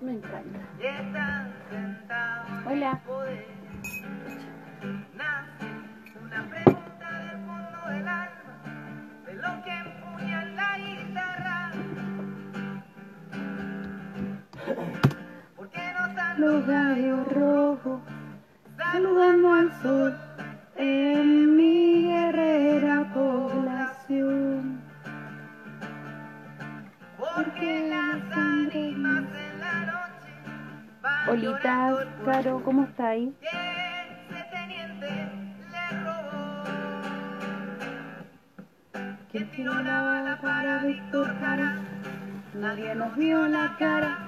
[0.00, 0.58] Me encanta.
[2.66, 3.00] Hola.
[6.20, 8.08] Una pregunta del fondo del
[31.34, 33.34] el Caro, ¿cómo está ahí?
[33.40, 35.08] que ese teniente
[35.72, 36.64] le robó.
[39.32, 41.78] ¿Quién tiró la bala para Víctor Jara?
[42.54, 44.23] Nadie nos vio la cara.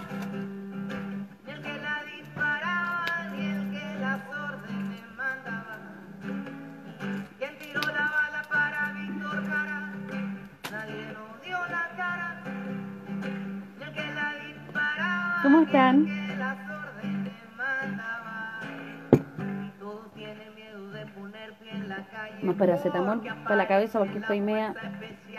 [22.90, 24.74] Paracetamol para la cabeza porque estoy media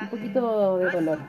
[0.02, 1.20] un poquito de dolor.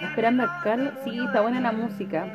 [0.00, 2.26] Esperando a Carlos, sí, está buena la música.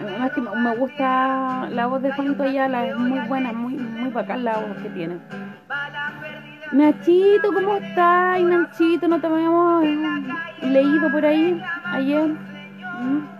[0.00, 4.44] Además que me gusta la voz de Juanito Ayala, es muy buena, muy, muy bacán
[4.44, 5.18] la voz que tiene.
[6.72, 8.40] Nachito, ¿cómo estás?
[8.42, 9.98] Nachito, no te habíamos eh,
[10.62, 12.28] leído por ahí ayer.
[12.28, 13.39] ¿Mm?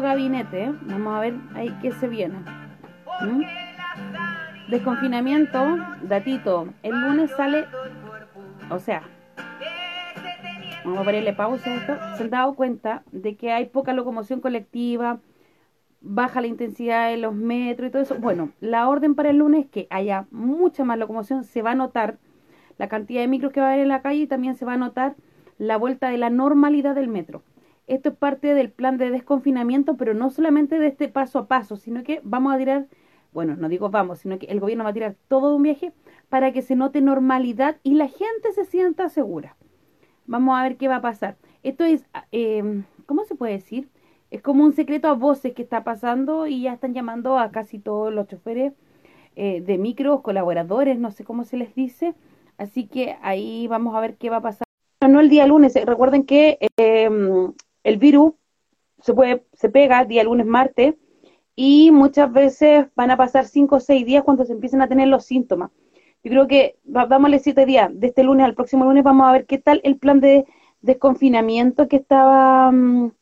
[0.00, 2.38] Gabinete, vamos a ver ahí qué se viene.
[4.68, 7.66] Desconfinamiento, datito, el lunes sale,
[8.70, 9.02] o sea,
[10.84, 14.40] vamos a ponerle pausa a esto, se han dado cuenta de que hay poca locomoción
[14.40, 15.20] colectiva,
[16.00, 18.16] baja la intensidad de los metros y todo eso.
[18.16, 21.74] Bueno, la orden para el lunes es que haya mucha más locomoción, se va a
[21.74, 22.18] notar
[22.76, 24.74] la cantidad de micros que va a haber en la calle y también se va
[24.74, 25.16] a notar
[25.58, 27.42] la vuelta de la normalidad del metro.
[27.88, 31.76] Esto es parte del plan de desconfinamiento, pero no solamente de este paso a paso,
[31.76, 32.86] sino que vamos a tirar,
[33.32, 35.92] bueno, no digo vamos, sino que el gobierno va a tirar todo un viaje
[36.28, 39.56] para que se note normalidad y la gente se sienta segura.
[40.26, 41.38] Vamos a ver qué va a pasar.
[41.62, 43.88] Esto es, eh, ¿cómo se puede decir?
[44.30, 47.78] Es como un secreto a voces que está pasando y ya están llamando a casi
[47.78, 48.74] todos los choferes
[49.34, 52.14] eh, de micros, colaboradores, no sé cómo se les dice.
[52.58, 54.66] Así que ahí vamos a ver qué va a pasar.
[55.08, 57.08] No el día lunes, eh, recuerden que eh,
[57.84, 58.32] el virus
[59.00, 60.94] se puede, se pega día lunes, martes,
[61.54, 65.08] y muchas veces van a pasar cinco o seis días cuando se empiecen a tener
[65.08, 65.70] los síntomas.
[66.22, 69.46] Yo creo que dámosle siete días, de este lunes al próximo lunes vamos a ver
[69.46, 70.46] qué tal el plan de
[70.82, 73.12] desconfinamiento que estaba mm,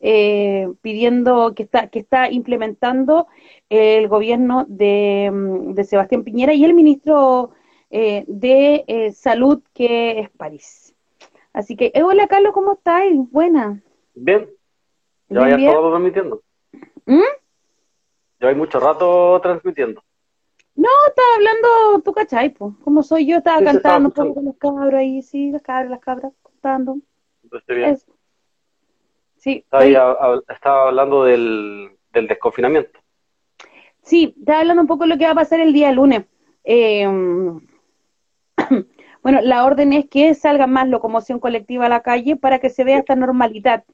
[0.00, 3.28] eh, pidiendo, que está, que está implementando
[3.68, 7.52] el gobierno de, mm, de Sebastián Piñera y el ministro
[7.90, 10.94] eh, de eh, Salud, que es París.
[11.52, 13.04] Así que, hola Carlos, ¿cómo estás?
[13.30, 13.82] Buena.
[14.16, 14.48] Bien,
[15.28, 15.72] ya bien.
[15.72, 16.42] todo transmitiendo.
[17.04, 17.20] ¿Mm?
[18.40, 20.02] Ya hay mucho rato transmitiendo.
[20.74, 24.28] No, estaba hablando, tú cachai, pues, como soy yo, estaba Sí, estaba cantando un poco
[24.28, 24.58] escuchando.
[24.58, 26.98] con los cabros ahí, sí, las cabras, las cabras, cantando.
[27.52, 27.98] Estoy bien.
[29.36, 29.94] Sí, Estaba, ahí
[30.48, 32.98] estaba hablando del, del desconfinamiento.
[34.02, 36.24] Sí, estaba hablando un poco de lo que va a pasar el día lunes.
[36.64, 37.06] Eh,
[39.22, 42.84] bueno, la orden es que salga más locomoción colectiva a la calle para que se
[42.84, 43.84] vea esta normalidad.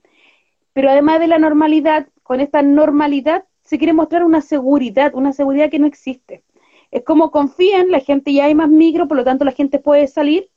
[0.72, 5.70] Pero además de la normalidad, con esta normalidad se quiere mostrar una seguridad, una seguridad
[5.70, 6.44] que no existe.
[6.90, 10.06] Es como confían, la gente ya hay más micro, por lo tanto la gente puede
[10.08, 10.50] salir,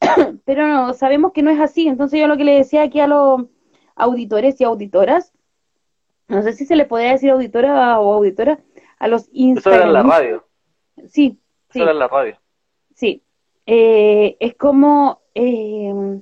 [0.44, 1.88] pero no, sabemos que no es así.
[1.88, 3.42] Entonces yo lo que le decía aquí a los
[3.96, 5.32] auditores y auditoras,
[6.28, 8.60] no sé si se le podría decir auditora o auditora,
[8.98, 10.10] a los Eso era en la Instagram.
[10.10, 10.48] radio.
[11.08, 12.38] Sí, Eso sí, era en la radio.
[12.94, 13.22] sí.
[13.66, 16.20] Eh, es como, eh,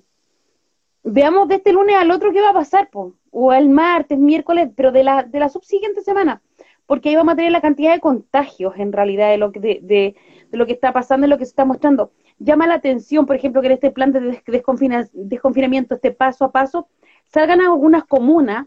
[1.02, 3.14] veamos de este lunes al otro qué va a pasar, po.
[3.30, 6.42] o el martes, miércoles, pero de la, de la subsiguiente semana,
[6.86, 9.78] porque ahí vamos a tener la cantidad de contagios en realidad de lo que, de,
[9.82, 10.16] de,
[10.50, 12.12] de lo que está pasando y lo que se está mostrando.
[12.38, 16.44] Llama la atención, por ejemplo, que en este plan de des- desconfina- desconfinamiento, este paso
[16.44, 16.88] a paso,
[17.24, 18.66] salgan algunas comunas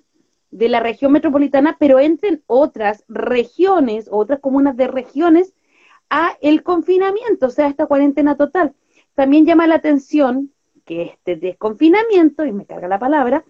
[0.52, 5.54] de la región metropolitana, pero entren otras regiones, otras comunas de regiones
[6.10, 8.74] a el confinamiento, o sea, esta cuarentena total.
[9.16, 10.52] También llama la atención
[10.86, 13.44] que este desconfinamiento, y me carga la palabra,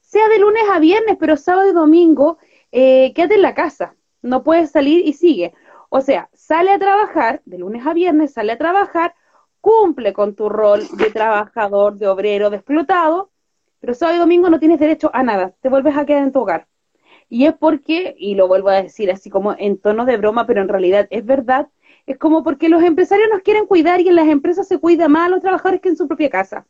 [0.00, 2.38] sea de lunes a viernes, pero sábado y domingo,
[2.70, 5.54] eh, quédate en la casa, no puedes salir y sigue.
[5.88, 9.14] O sea, sale a trabajar, de lunes a viernes, sale a trabajar,
[9.60, 13.30] cumple con tu rol de trabajador, de obrero, de explotado,
[13.80, 16.40] pero sábado y domingo no tienes derecho a nada, te vuelves a quedar en tu
[16.40, 16.66] hogar.
[17.28, 20.60] Y es porque, y lo vuelvo a decir así como en tono de broma, pero
[20.60, 21.68] en realidad es verdad,
[22.06, 25.26] es como porque los empresarios nos quieren cuidar y en las empresas se cuida más
[25.26, 26.66] a los trabajadores que en su propia casa.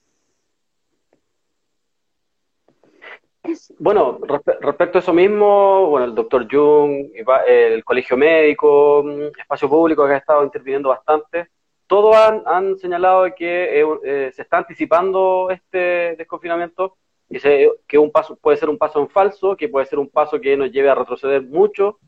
[3.78, 4.20] Bueno,
[4.60, 7.10] respecto a eso mismo, bueno, el doctor Jung,
[7.46, 11.48] el colegio médico, mm, espacio público que ha estado interviniendo bastante,
[11.88, 16.96] todos han, señalado que eh, eh, se está anticipando este desconfinamiento,
[17.28, 20.40] que, que un paso puede ser un paso en falso, que puede ser un paso
[20.40, 21.98] que nos lleve a retroceder mucho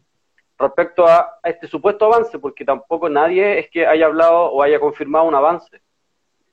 [0.57, 5.25] respecto a, este supuesto avance, porque tampoco nadie es que haya hablado o haya confirmado
[5.25, 5.81] un avance.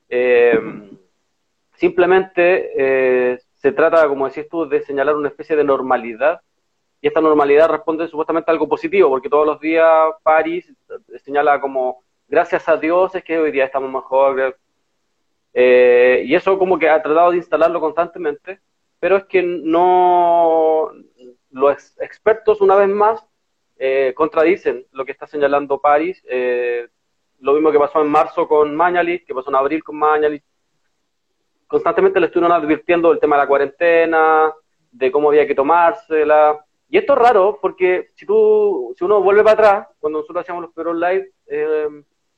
[0.09, 0.59] Eh,
[1.75, 6.41] simplemente se trata, como decís tú, de señalar una especie de normalidad,
[6.99, 9.87] y esta normalidad responde supuestamente a algo positivo, porque todos los días
[10.23, 10.71] París
[11.23, 14.57] señala como, gracias a Dios es que hoy día estamos mejor,
[15.53, 18.59] eh, y eso como que ha tratado de instalarlo constantemente,
[18.99, 20.91] pero es que no,
[21.51, 23.23] los expertos una vez más
[23.77, 26.87] eh, contradicen lo que está señalando París, eh,
[27.39, 30.43] lo mismo que pasó en marzo con Mañalich, que pasó en abril con Mañalich,
[31.71, 34.51] constantemente le estuvieron advirtiendo del tema de la cuarentena,
[34.91, 36.63] de cómo había que tomársela.
[36.89, 40.63] Y esto es raro porque si tú, si uno vuelve para atrás, cuando nosotros hacíamos
[40.63, 41.87] los peores live, eh,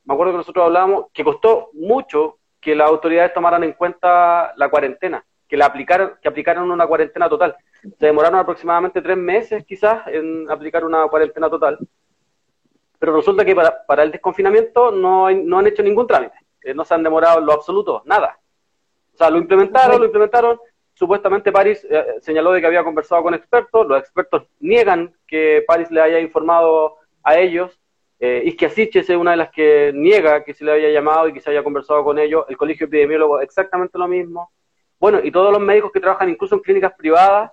[0.06, 4.70] me acuerdo que nosotros hablábamos que costó mucho que las autoridades tomaran en cuenta la
[4.70, 7.56] cuarentena, que la aplicaran, que aplicaran una cuarentena total.
[7.82, 11.80] Se demoraron aproximadamente tres meses quizás en aplicar una cuarentena total.
[13.00, 16.38] Pero resulta que para, el desconfinamiento no, no han hecho ningún trámite.
[16.62, 18.38] Eh, no se han demorado en lo absoluto, nada.
[19.14, 20.60] O sea, lo implementaron, lo implementaron.
[20.94, 23.88] Supuestamente París eh, señaló de que había conversado con expertos.
[23.88, 27.80] Los expertos niegan que París le haya informado a ellos.
[28.20, 31.42] Eh, Isquia es una de las que niega que se le haya llamado y que
[31.42, 32.46] se haya conversado con ellos.
[32.48, 34.52] El colegio epidemiólogo exactamente lo mismo.
[35.00, 37.52] Bueno, y todos los médicos que trabajan incluso en clínicas privadas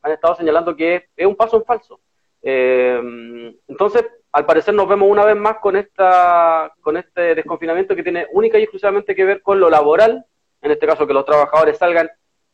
[0.00, 2.00] han estado señalando que es un paso en falso.
[2.42, 8.02] Eh, entonces, al parecer nos vemos una vez más con esta con este desconfinamiento que
[8.02, 10.24] tiene única y exclusivamente que ver con lo laboral
[10.62, 12.10] en este caso que los trabajadores salgan,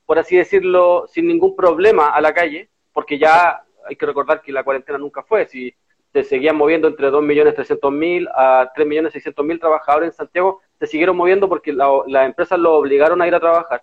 [0.06, 4.50] por así decirlo, sin ningún problema a la calle, porque ya hay que recordar que
[4.50, 5.74] la cuarentena nunca fue, si
[6.12, 12.26] se seguían moviendo entre 2.300.000 a 3.600.000 trabajadores en Santiago, se siguieron moviendo porque las
[12.26, 13.82] empresas lo obligaron a ir a trabajar.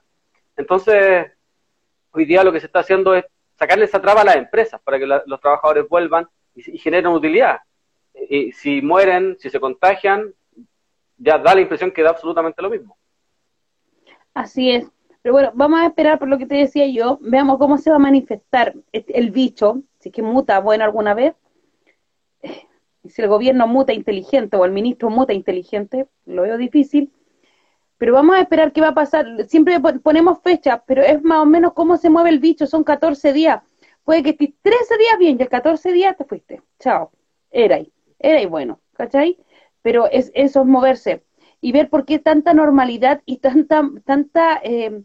[0.57, 1.31] Entonces,
[2.11, 3.25] hoy día lo que se está haciendo es
[3.57, 7.59] sacarle esa traba a las empresas para que los trabajadores vuelvan y generen utilidad.
[8.29, 10.33] Y si mueren, si se contagian,
[11.17, 12.97] ya da la impresión que da absolutamente lo mismo.
[14.35, 14.85] Así es.
[15.23, 17.17] Pero bueno, vamos a esperar por lo que te decía yo.
[17.21, 21.33] Veamos cómo se va a manifestar el bicho, si es que muta bueno alguna vez.
[23.07, 27.11] Si el gobierno muta inteligente o el ministro muta inteligente, lo veo difícil.
[27.97, 29.47] Pero vamos a esperar qué va a pasar.
[29.47, 32.67] Siempre ponemos fechas, pero es más o menos cómo se mueve el bicho.
[32.67, 33.63] Son 14 días.
[34.03, 36.61] Puede que estés 13 días bien y el 14 días te fuiste.
[36.79, 37.11] Chao.
[37.51, 37.91] Era ahí.
[38.19, 38.79] Era ahí bueno.
[38.93, 39.37] ¿Cachai?
[39.81, 41.24] Pero es, eso es moverse
[41.65, 45.01] y ver por qué tanta normalidad y tanta, tanta eh,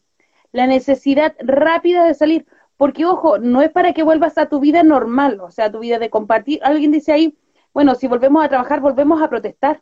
[0.53, 2.47] la necesidad rápida de salir.
[2.77, 5.99] Porque, ojo, no es para que vuelvas a tu vida normal, o sea, tu vida
[5.99, 6.61] de compartir.
[6.63, 7.35] Alguien dice ahí,
[7.73, 9.81] bueno, si volvemos a trabajar, volvemos a protestar.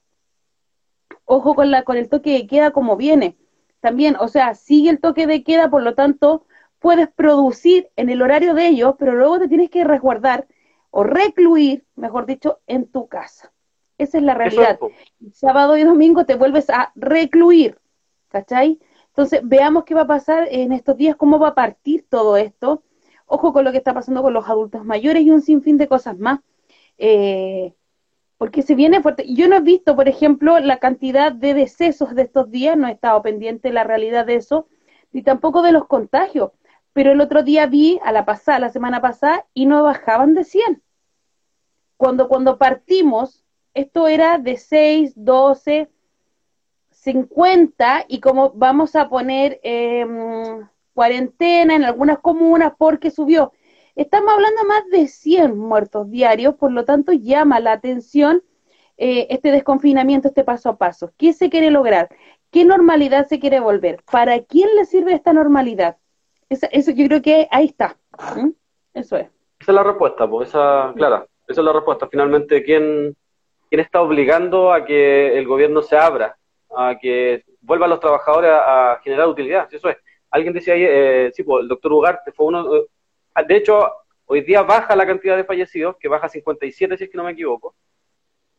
[1.25, 3.37] Ojo con, la, con el toque de queda como viene.
[3.81, 6.47] También, o sea, sigue el toque de queda, por lo tanto,
[6.79, 10.47] puedes producir en el horario de ellos, pero luego te tienes que resguardar
[10.93, 13.53] o recluir, mejor dicho, en tu casa.
[13.98, 14.78] Esa es la realidad.
[15.32, 17.78] Sábado y domingo te vuelves a recluir,
[18.28, 18.78] ¿cachai?
[19.08, 22.84] Entonces, veamos qué va a pasar en estos días, cómo va a partir todo esto.
[23.26, 26.17] Ojo con lo que está pasando con los adultos mayores y un sinfín de cosas
[26.19, 26.40] más.
[26.96, 27.74] Eh,
[28.38, 29.24] porque se viene fuerte.
[29.28, 32.93] Yo no he visto, por ejemplo, la cantidad de decesos de estos días, no he
[32.93, 34.69] estado pendiente de la realidad de eso,
[35.10, 36.52] ni tampoco de los contagios.
[36.93, 40.44] Pero el otro día vi a la pasada, la semana pasada, y no bajaban de
[40.44, 40.82] 100.
[41.96, 43.44] Cuando, cuando partimos,
[43.75, 45.89] esto era de 6, 12,
[46.91, 53.53] 50 y como vamos a poner em, cuarentena en algunas comunas porque subió.
[53.94, 58.43] Estamos hablando más de 100 muertos diarios, por lo tanto llama la atención
[58.96, 61.13] eh, este desconfinamiento, este paso a paso.
[61.17, 62.08] ¿Qué se quiere lograr?
[62.51, 64.03] ¿Qué normalidad se quiere volver?
[64.10, 65.96] ¿Para quién le sirve esta normalidad?
[66.48, 67.96] Eso, yo creo que ahí está.
[68.94, 69.29] Eso es.
[69.60, 72.08] Esa es la respuesta, pues esa, clara, esa es la respuesta.
[72.08, 73.17] Finalmente, ¿quién,
[73.69, 76.37] quién está obligando a que el gobierno se abra,
[76.77, 79.69] a que vuelvan los trabajadores a, generar utilidad.
[79.72, 79.96] Eso es.
[80.31, 82.77] Alguien decía ahí, eh, sí, pues, el doctor Ugarte fue uno.
[82.77, 82.87] Eh,
[83.46, 83.91] de hecho,
[84.27, 87.25] hoy día baja la cantidad de fallecidos, que baja a 57, si es que no
[87.25, 87.75] me equivoco.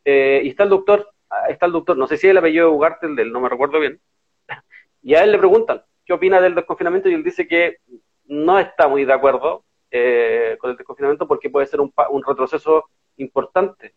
[0.06, 1.08] Eh, y está el doctor
[1.48, 3.50] está el doctor, no sé si es el apellido de Ugarte, el del, no me
[3.50, 4.00] recuerdo bien,
[5.02, 7.78] y a él le preguntan qué opina del desconfinamiento y él dice que
[8.26, 12.90] no está muy de acuerdo eh, con el desconfinamiento porque puede ser un, un retroceso
[13.18, 13.94] importante.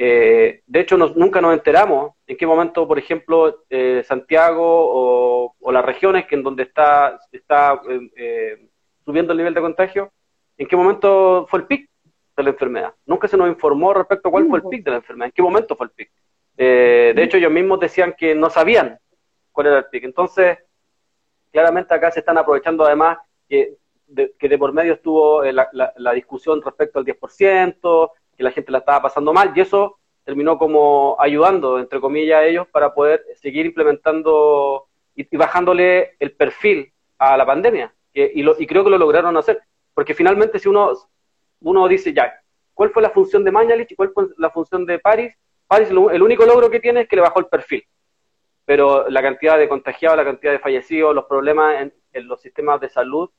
[0.00, 5.84] Eh, de hecho, nunca nos enteramos en qué momento, por ejemplo, eh, Santiago o, las
[5.84, 7.78] regiones que en donde está, está
[9.04, 10.12] subiendo el nivel de contagio,
[10.56, 11.90] en qué momento fue el pic
[12.36, 12.94] de la enfermedad.
[13.04, 15.42] Nunca se nos informó respecto a cuál fue el pic de la enfermedad, en qué
[15.42, 16.10] momento fue el pic.
[16.56, 18.98] de hecho, ellos mismos decían que no sabían
[19.52, 20.04] cuál era el pic.
[20.04, 20.58] Entonces,
[21.52, 23.74] claramente acá se están aprovechando además que
[24.08, 28.72] de, que de por medio estuvo eh, la, discusión respecto al 10%, que la gente
[28.72, 33.22] la estaba pasando mal, y eso terminó como ayudando, entre comillas, a ellos para poder
[33.34, 37.92] seguir implementando y, bajándole el perfil a la pandemia.
[38.14, 39.60] y, lo, y creo que lo lograron hacer,
[39.92, 40.92] porque finalmente si uno,
[41.60, 42.40] uno dice, ya,
[42.72, 45.34] ¿cuál fue la función de Mañalich y cuál fue la función de París?
[45.66, 47.84] París, el único logro que tiene es que le bajó el perfil
[48.68, 52.90] pero la cantidad de contagiados, la cantidad de fallecidos, los problemas en, los sistemas de
[52.90, 53.30] salud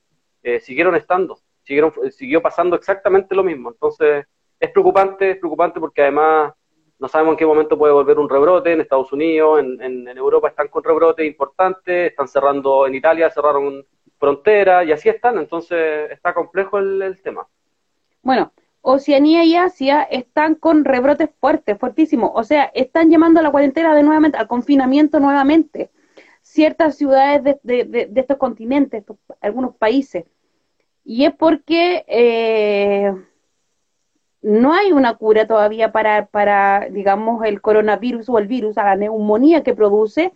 [0.42, 3.70] eh, siguieron estando, siguieron, siguió pasando exactamente lo mismo.
[3.70, 4.26] Entonces,
[4.60, 6.54] es preocupante, es preocupante porque además
[7.00, 10.68] no sabemos en qué momento puede volver un rebrote en Estados Unidos, en, Europa están
[10.68, 13.86] con rebrotes importantes, están cerrando en Italia, cerraron
[14.18, 17.48] fronteras y así están, entonces está complejo el, tema.
[18.22, 18.52] Bueno,
[18.82, 22.32] Oceanía y Asia están con rebrotes fuertes, fuertísimos.
[22.34, 25.90] O sea, están llamando a la cuarentena de nuevamente, al confinamiento nuevamente.
[26.42, 29.06] Ciertas ciudades de, estos continentes,
[29.40, 30.26] algunos países.
[31.06, 33.14] Y es porque eh,
[34.42, 38.96] no hay una cura todavía para, para, digamos, el coronavirus o el virus, a la
[38.96, 40.34] neumonía que produce.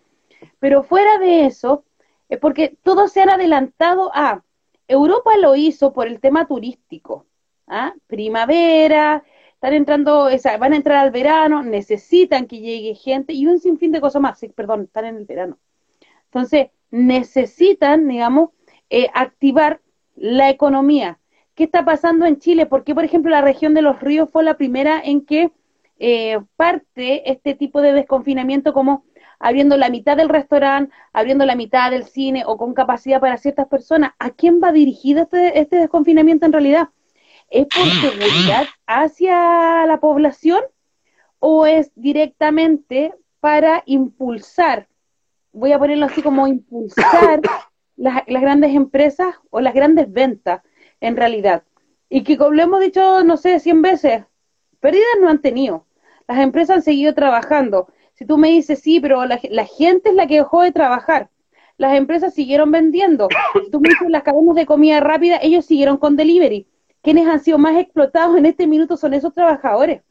[0.60, 1.86] Pero fuera de eso,
[2.30, 4.44] es porque todos se han adelantado a.
[4.86, 7.26] Europa lo hizo por el tema turístico
[7.68, 7.94] ¿ah?
[8.08, 10.30] primavera, están entrando,
[10.60, 14.40] van a entrar al verano, necesitan que llegue gente y un sinfín de cosas más,
[14.40, 15.58] sí, perdón, están en el verano.
[16.26, 18.50] Entonces, necesitan, digamos,
[18.90, 19.82] eh, activar
[20.16, 21.20] la economía.
[21.56, 22.66] ¿Qué está pasando en Chile?
[22.66, 25.52] Porque, por ejemplo, la región de los ríos fue la primera en que
[26.00, 29.06] eh, parte este tipo de desconfinamiento como
[29.40, 33.68] abriendo la mitad del restaurante, abriendo la mitad del cine o con capacidad para ciertas
[33.68, 34.12] personas.
[34.20, 36.90] ¿A quién va dirigido este, este desconfinamiento en realidad?
[37.50, 40.62] ¿Es por seguridad hacia la población
[41.46, 44.88] o es directamente para impulsar,
[45.52, 47.42] voy a ponerlo así como impulsar
[47.98, 50.62] las, grandes empresas o las grandes ventas
[51.04, 51.64] en realidad?
[52.10, 54.24] Y que como lo hemos dicho, no sé, 100 veces,
[54.80, 55.86] pérdidas no han tenido.
[56.28, 57.88] Las empresas han seguido trabajando.
[58.14, 61.30] Si tú me dices, sí, pero la, gente es la que dejó de trabajar.
[61.78, 63.28] Las empresas siguieron vendiendo.
[63.64, 66.68] Si tú me dices, las cadenas de comida rápida, ellos siguieron con delivery
[67.04, 70.02] quienes han sido más explotados en este minuto son esos trabajadores.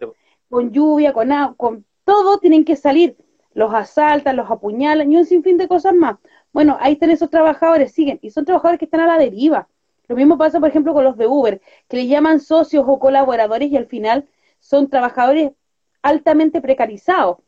[0.48, 3.16] Con lluvia, con agua, con todo tienen que salir.
[3.54, 6.18] Los asaltan, los apuñalan y un sinfín de cosas más.
[6.52, 8.18] Bueno, ahí están esos trabajadores, siguen.
[8.20, 9.68] Y son trabajadores que están a la deriva.
[10.12, 13.70] Lo mismo pasa, por ejemplo, con los de Uber, que les llaman socios o colaboradores
[13.70, 14.28] y al final
[14.60, 15.52] son trabajadores
[16.02, 17.38] altamente precarizados.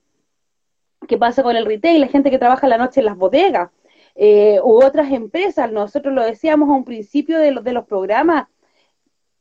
[1.06, 2.00] ¿Qué pasa con el retail?
[2.00, 3.71] La gente que trabaja la noche en las bodegas
[4.14, 5.71] eh, u otras empresas.
[5.71, 8.49] Nosotros lo decíamos a un principio de, de los programas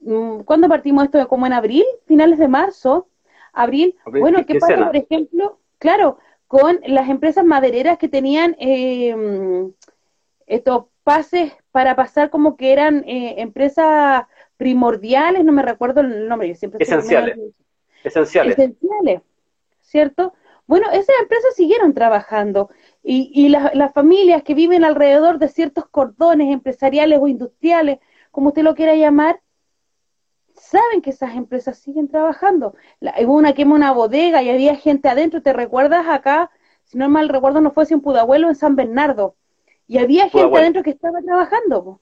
[0.03, 1.27] Mm, ¿cuándo partimos esto?
[1.27, 1.85] ¿Como en abril?
[2.05, 3.07] ¿Finales de marzo?
[3.53, 3.95] ¿Abril?
[4.05, 5.59] bueno, ¿qué, pasa, por ejemplo?
[5.79, 9.15] Claro, con las empresas madereras que tenían eh,
[10.45, 14.25] estos pases para pasar como que eran eh, empresas
[14.57, 17.35] primordiales, no me recuerdo el nombre, yo siempre esenciales.
[18.03, 18.53] Esenciales.
[18.53, 19.21] Esenciales,
[19.81, 20.33] ¿cierto?
[20.67, 22.69] Bueno, esas empresas siguieron trabajando
[23.01, 27.97] y, y las familias que viven alrededor de ciertos cordones empresariales o industriales,
[28.29, 29.41] como usted lo quiera llamar,
[30.53, 32.75] saben que esas empresas siguen trabajando.
[33.01, 36.51] hubo una quema una bodega y había gente adentro, ¿te recuerdas acá?
[36.83, 39.35] Si no mal recuerdo, no fue en Pudahuelo, en San Bernardo.
[39.87, 42.01] Y había gente adentro que estaba trabajando,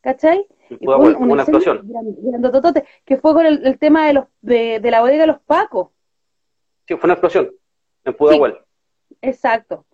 [0.00, 0.46] ¿cachai?
[0.80, 1.90] una explosión.
[3.04, 5.88] que fue con el, tema de, los, de, la bodega de los Pacos.
[6.86, 7.50] Sí, fue una explosión
[8.04, 8.58] en Pudahuel.
[9.22, 9.86] exacto.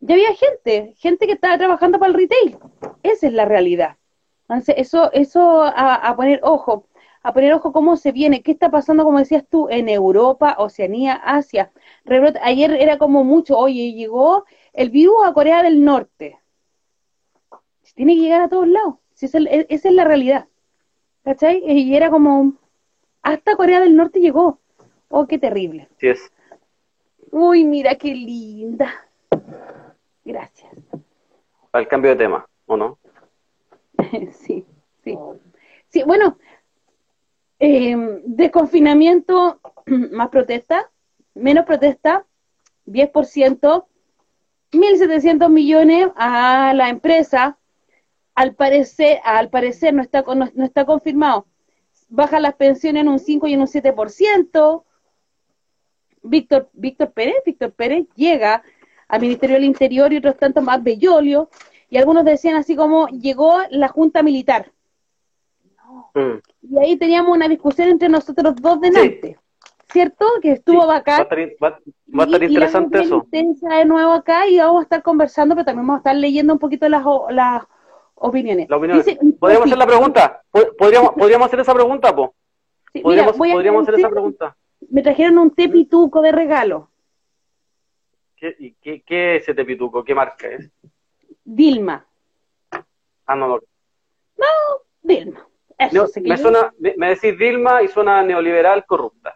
[0.00, 2.58] Y había gente, gente que estaba trabajando para el retail.
[3.02, 3.96] Esa es la realidad.
[4.42, 6.86] Entonces, eso, eso a poner ojo
[7.26, 11.14] a poner ojo cómo se viene, qué está pasando, como decías tú, en Europa, Oceanía,
[11.14, 11.72] Asia.
[12.40, 14.44] ayer era como mucho, oye, llegó
[14.76, 16.38] el virus a Corea del Norte.
[17.94, 18.96] Tiene que llegar a todos lados.
[19.20, 19.38] esa
[19.88, 20.46] es la realidad.
[21.24, 21.62] ¿Cachai?
[21.66, 22.52] Y era como,
[23.22, 24.60] hasta Corea del Norte llegó.
[25.08, 25.88] Oh, qué terrible.
[25.98, 26.30] Sí es.
[27.30, 29.08] Uy, mira qué linda.
[30.24, 30.72] Gracias.
[31.72, 32.98] Al cambio de tema, ¿o no?
[34.32, 34.64] sí,
[35.02, 35.18] sí.
[35.88, 36.38] Sí, bueno,
[37.58, 40.90] eh, desconfinamiento, más protesta,
[41.34, 42.26] menos protesta,
[42.86, 43.86] 10%,
[44.72, 47.58] 1.700 millones a la empresa,
[48.34, 51.46] al parecer, al parecer no está, no, no está confirmado,
[52.08, 54.84] baja las pensiones en un 5 y en un 7%,
[56.22, 58.62] Víctor, Víctor Pérez, Víctor Pérez llega
[59.08, 61.48] al Ministerio del Interior y otros tantos más Bellolio,
[61.88, 64.72] y algunos decían así como llegó la Junta Militar.
[66.14, 66.38] Mm.
[66.62, 69.38] Y ahí teníamos una discusión entre nosotros dos delante,
[69.96, 70.26] ¿cierto?
[70.42, 71.22] Que estuvo Sí, Va a bacán.
[71.22, 71.78] estar, va-
[72.18, 73.26] va a estar Y- interesante eso.
[73.30, 76.58] de nuevo acá y vamos a estar conversando, pero también vamos a estar leyendo un
[76.58, 77.64] poquito las, las
[78.16, 78.68] opiniones.
[78.68, 78.98] La opinión.
[78.98, 80.42] Dice- ¿Podríamos hacer la pregunta?
[80.52, 82.34] ¿Pod- ¿Podríamos, podríamos hacer esa pregunta, po?
[82.92, 84.56] Sí, ¿Podríamos, podríamos hacer esa pregunta?
[84.90, 86.90] Me trajeron un té pituco de regalo,
[88.36, 90.04] ¿Qué, y qué, qué es ese pituco?
[90.04, 90.70] ¿Qué marca es?
[91.42, 92.04] Dilma.
[93.26, 93.58] Ah, no, no.
[95.02, 95.46] Dilma.
[95.78, 99.34] Eso No, me, suena, me, me decís Dilma y suena neoliberal corrupta.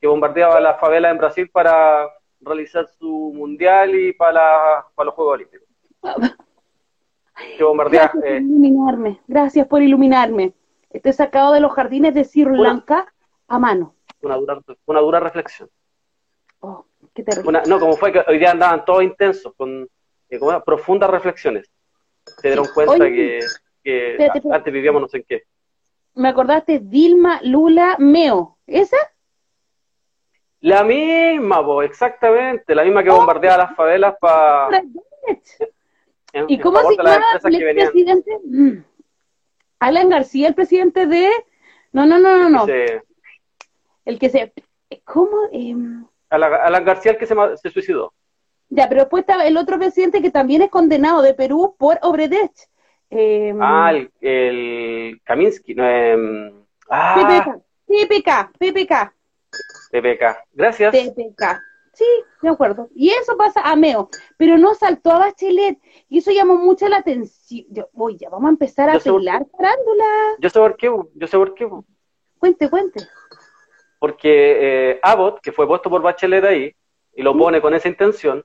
[0.00, 2.08] Que bombardeaba las favelas en Brasil para
[2.40, 5.68] realizar su mundial y para, la- para los Juegos Olímpicos.
[7.56, 8.10] Que bombardea.
[8.14, 9.20] Gracias por eh, iluminarme.
[9.26, 10.52] Gracias por iluminarme.
[10.90, 13.12] Estoy sacado de los jardines de Sri Lanka
[13.46, 13.94] a mano.
[14.22, 15.68] una, dura, una dura reflexión.
[16.60, 17.48] Oh, qué terrible.
[17.48, 19.88] Una- no, como fue que hoy día andaban todos intensos, con
[20.30, 21.70] eh, profundas reflexiones.
[22.24, 23.40] Se dieron cuenta Oye, que,
[23.82, 24.56] que espérate, espérate.
[24.58, 25.42] antes vivíamos no sé en qué.
[26.14, 28.58] Me acordaste Dilma, Lula, Meo.
[28.66, 28.96] ¿Esa?
[30.60, 34.82] La misma, exactamente, la misma que bombardeaba las favelas para.
[36.48, 38.38] ¿Y cómo se llama el expresidente?
[38.44, 38.84] Mm.
[39.80, 41.30] Alan García, el presidente de...
[41.92, 42.66] No, no, no, no, no.
[42.66, 43.02] Se-
[44.04, 44.52] El que se...
[45.04, 45.48] ¿Cómo?
[45.52, 48.12] Em, Alan, Alan García, el que se, suicidó.
[48.68, 52.52] Ya, pero después estaba el otro presidente que también es condenado de Perú por Obredech.
[53.10, 55.74] Em, Ah, el, el Kaminsky.
[55.74, 56.52] No, em,
[56.90, 59.14] ah, PPK, PPK, PPK,
[59.90, 60.44] PPK.
[60.52, 60.94] Gracias.
[60.94, 61.62] PPK.
[61.92, 62.04] Sí,
[62.42, 62.88] de acuerdo.
[62.94, 65.78] Y eso pasa a Meo, pero no saltó a Bachelet.
[66.08, 67.66] Y eso llamó mucho la atención.
[67.70, 70.04] Yo, Oye, ya vamos a empezar a pelar farándula.
[70.38, 71.68] Yo sé por qué, yo sé por qué.
[72.38, 73.00] Cuente, cuente.
[73.98, 76.72] Porque eh, Abbott, que fue puesto por Bachelet ahí,
[77.14, 78.44] y lo pone con esa intención,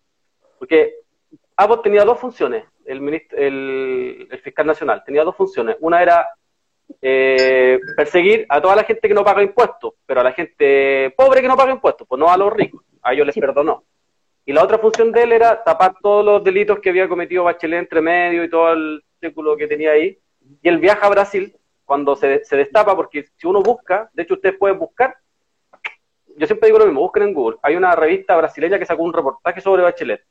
[0.57, 0.95] porque
[1.55, 5.77] Abbott tenía dos funciones, el, ministro, el, el fiscal nacional, tenía dos funciones.
[5.79, 6.27] Una era
[7.01, 11.41] eh, perseguir a toda la gente que no paga impuestos, pero a la gente pobre
[11.41, 13.41] que no paga impuestos, pues no a los ricos, a ellos les Sí.
[13.41, 13.83] perdonó.
[14.45, 17.79] Y la otra función de él era tapar todos los delitos que había cometido Bachelet
[17.79, 20.17] entre medio y todo el círculo que tenía ahí.
[20.61, 24.33] Y él viaja a Brasil cuando se, se destapa, porque si uno busca, de hecho
[24.33, 25.15] ustedes pueden buscar,
[26.35, 29.13] yo siempre digo lo mismo, busquen en Google, hay una revista brasileña que sacó un
[29.13, 30.23] reportaje sobre Bachelet,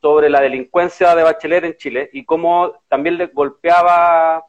[0.00, 4.44] sobre la delincuencia de Bachelet en Chile y cómo también le golpeaba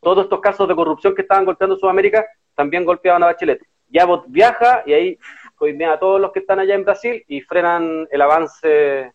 [0.00, 3.62] todos estos casos de corrupción que estaban golpeando Sudamérica, también golpeaban a Bachelet.
[3.90, 5.18] Y Abbott viaja y ahí
[5.54, 9.12] coimea a todos los que están allá en Brasil y frenan el avance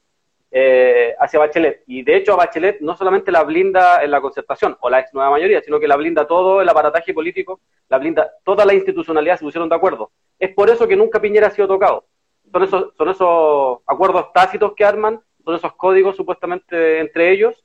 [0.51, 1.83] eh, hacia Bachelet.
[1.85, 5.13] Y de hecho a Bachelet no solamente la blinda en la concertación o la ex
[5.13, 9.37] nueva mayoría, sino que la blinda todo el aparataje político, la blinda toda la institucionalidad,
[9.37, 10.11] se pusieron de acuerdo.
[10.39, 12.05] Es por eso que nunca Piñera ha sido tocado.
[12.51, 17.63] Son esos, son esos acuerdos tácitos que arman, son esos códigos supuestamente entre ellos,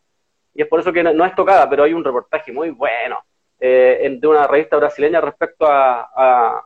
[0.55, 3.19] y es por eso que no, no es tocada, pero hay un reportaje muy bueno
[3.61, 6.63] eh, de una revista brasileña respecto a,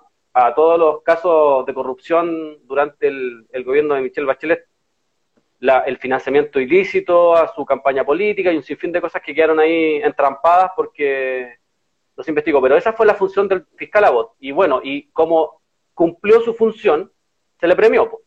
[0.54, 4.66] todos los casos de corrupción durante el, gobierno de Michelle Bachelet.
[5.58, 9.58] La- el financiamiento ilícito a su campaña política y un sinfín de cosas que quedaron
[9.58, 11.56] ahí entrampadas porque
[12.16, 12.62] los investigó.
[12.62, 14.34] Pero esa fue la función del fiscal Abbott.
[14.38, 15.60] Y bueno, y como
[15.92, 17.10] cumplió su función,
[17.58, 18.20] se le premió.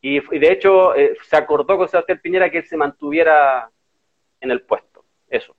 [0.00, 3.70] Y, y de hecho eh, se acordó con Sebastián Piñera que él se mantuviera
[4.44, 5.04] en el puesto.
[5.28, 5.56] Eso.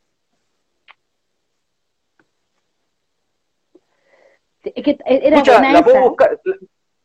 [4.63, 6.39] Es que era la puedo buscar.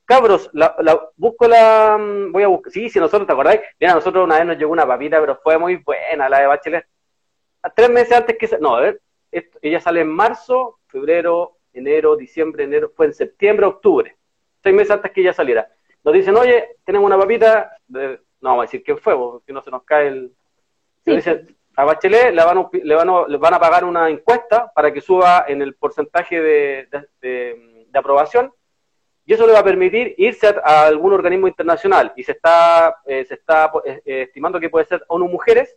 [0.06, 1.96] Cabros, la, la- busco la.
[1.98, 2.72] mm, Voy a buscar.
[2.72, 3.60] Sí, si nosotros, ¿te acordáis?
[3.78, 6.46] Mira, a nosotros una vez nos llegó una papita, pero fue muy buena la de
[6.46, 6.86] Bachelet.
[7.76, 8.58] Tres meses antes que.
[8.58, 9.00] No, a ver.
[9.30, 12.92] esto- ella sale en marzo, febrero, enero, diciembre, enero.
[12.96, 14.16] Fue en septiembre, octubre.
[14.62, 15.70] Seis meses antes que ella saliera.
[16.02, 17.76] Nos dicen, oye, tenemos una papita.
[17.86, 20.32] de- no vamos a decir quién fue, porque no se nos cae el.
[21.04, 21.10] Sí.
[21.10, 22.68] Nos dicen, a Bachelet le van, a,
[23.26, 26.88] le, van a, pagar una encuesta para que suba en el porcentaje de,
[27.22, 28.52] de- aprobación.
[29.24, 32.12] Y eso le va a permitir irse a, algún organismo internacional.
[32.16, 35.74] Y se está, eh, se está eh, eh, estimando que puede ser ONU Mujeres.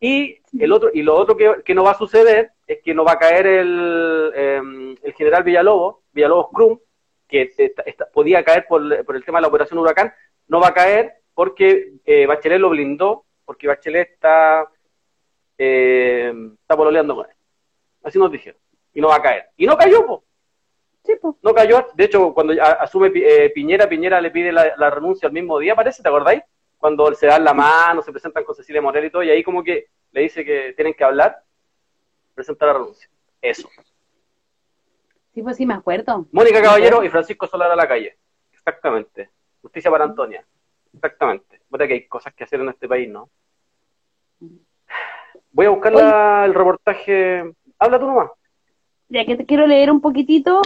[0.00, 3.04] Y el otro y lo otro que, que no va a suceder es que no
[3.04, 4.60] va a caer el, eh,
[5.02, 6.78] el general Villalobos, Villalobos Krum,
[7.26, 7.50] que
[8.12, 10.12] podía caer por, por el tema de la operación Huracán,
[10.48, 11.92] no va a caer porque
[12.28, 14.68] Bachelet lo blindó, porque Bachelet está,
[15.58, 17.36] eh, está pololeando con él.
[18.02, 18.60] Así nos dijeron.
[18.94, 19.46] Y no va a caer.
[19.56, 20.24] Y no cayó, po.
[21.04, 21.14] Sí.
[21.42, 25.32] No cayó, de hecho, cuando asume eh, Piñera, Piñera le pide la, la renuncia al
[25.32, 26.42] mismo día, parece, ¿te acordáis?
[26.78, 29.64] Cuando se dan la mano, se presentan con Cecilia Morel y todo, y ahí como
[29.64, 31.42] que le dice que tienen que hablar,
[32.34, 33.08] presenta la renuncia.
[33.40, 33.68] Eso.
[35.34, 36.26] Sí, pues sí, me acuerdo.
[36.30, 38.16] Mónica Caballero y Francisco Solar a la calle.
[38.52, 39.30] Exactamente.
[39.60, 40.44] Justicia para Antonia.
[40.94, 41.62] Exactamente.
[41.68, 43.30] Puta que hay cosas que hacer en este país, ¿no?
[45.52, 47.52] Voy a buscar la- el reportaje.
[47.78, 48.30] Habla tú nomás.
[49.08, 50.62] Ya que te quiero leer un poquitito.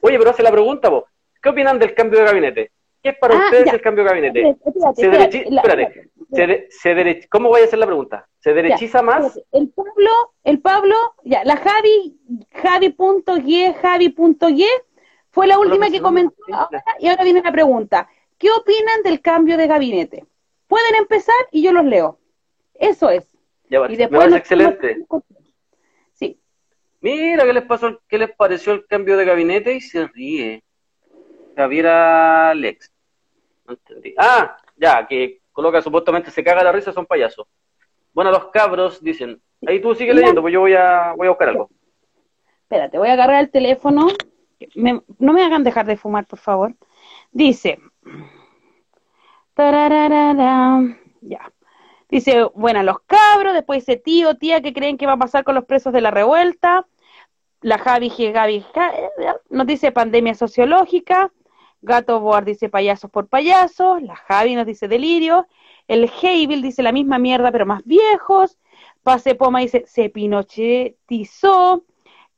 [0.00, 1.04] Oye, pero hace la pregunta, vos.
[1.42, 2.70] ¿Qué opinan del cambio de gabinete?
[3.02, 3.72] ¿Qué es para Ah, ustedes ya.
[3.72, 4.40] el cambio de gabinete?
[4.48, 6.10] Espérate, espérate, Se espérate, derechi- la- espérate.
[6.32, 8.26] Se de- se derech- ¿Cómo voy a hacer la pregunta?
[8.40, 9.40] ¿Se derechiza más?
[9.52, 10.10] El Pablo,
[10.44, 12.18] el Pablo, ya, la Javi,
[12.52, 14.66] Javi.gue, Javi.gue,
[15.30, 18.08] fue la última que comentó ahora, y ahora viene la pregunta.
[18.38, 20.24] ¿Qué opinan del cambio de gabinete?
[20.66, 22.18] Pueden empezar y yo los leo.
[22.74, 23.35] Eso es.
[23.68, 25.04] Ya, Y me después nos- excelente.
[26.12, 26.40] Sí.
[27.00, 28.00] Mira, ¿qué les pasó?
[28.08, 29.74] ¿Qué les pareció el cambio de gabinete?
[29.74, 30.62] Y se ríe.
[31.56, 32.92] Javier Alex.
[33.66, 34.14] No entendí.
[34.18, 37.46] Ah, ya, que coloca supuestamente se caga la risa, son payasos.
[38.12, 39.40] Bueno, los cabros dicen.
[39.66, 41.70] Ahí tú sigue leyendo, pues yo voy a, voy a buscar algo.
[42.62, 44.08] Espérate, voy a agarrar el teléfono.
[44.74, 46.74] Me- no me hagan dejar de fumar, por favor.
[47.32, 47.78] Dice.
[49.54, 50.80] tarararara,
[51.22, 51.52] ya.
[52.08, 55.54] Dice, bueno, los cabros, después dice tío, tía, ¿qué creen que va a pasar con
[55.54, 56.86] los presos de la revuelta?
[57.60, 58.10] La Javi.
[58.10, 58.64] Gaby
[59.50, 61.32] nos dice pandemia sociológica.
[61.82, 64.02] Gato Boar dice payasos por payasos.
[64.02, 65.46] La Javi nos dice delirio.
[65.88, 68.58] El Heivil dice la misma mierda, pero más viejos.
[69.02, 71.84] Pase Poma dice se pinochetizó.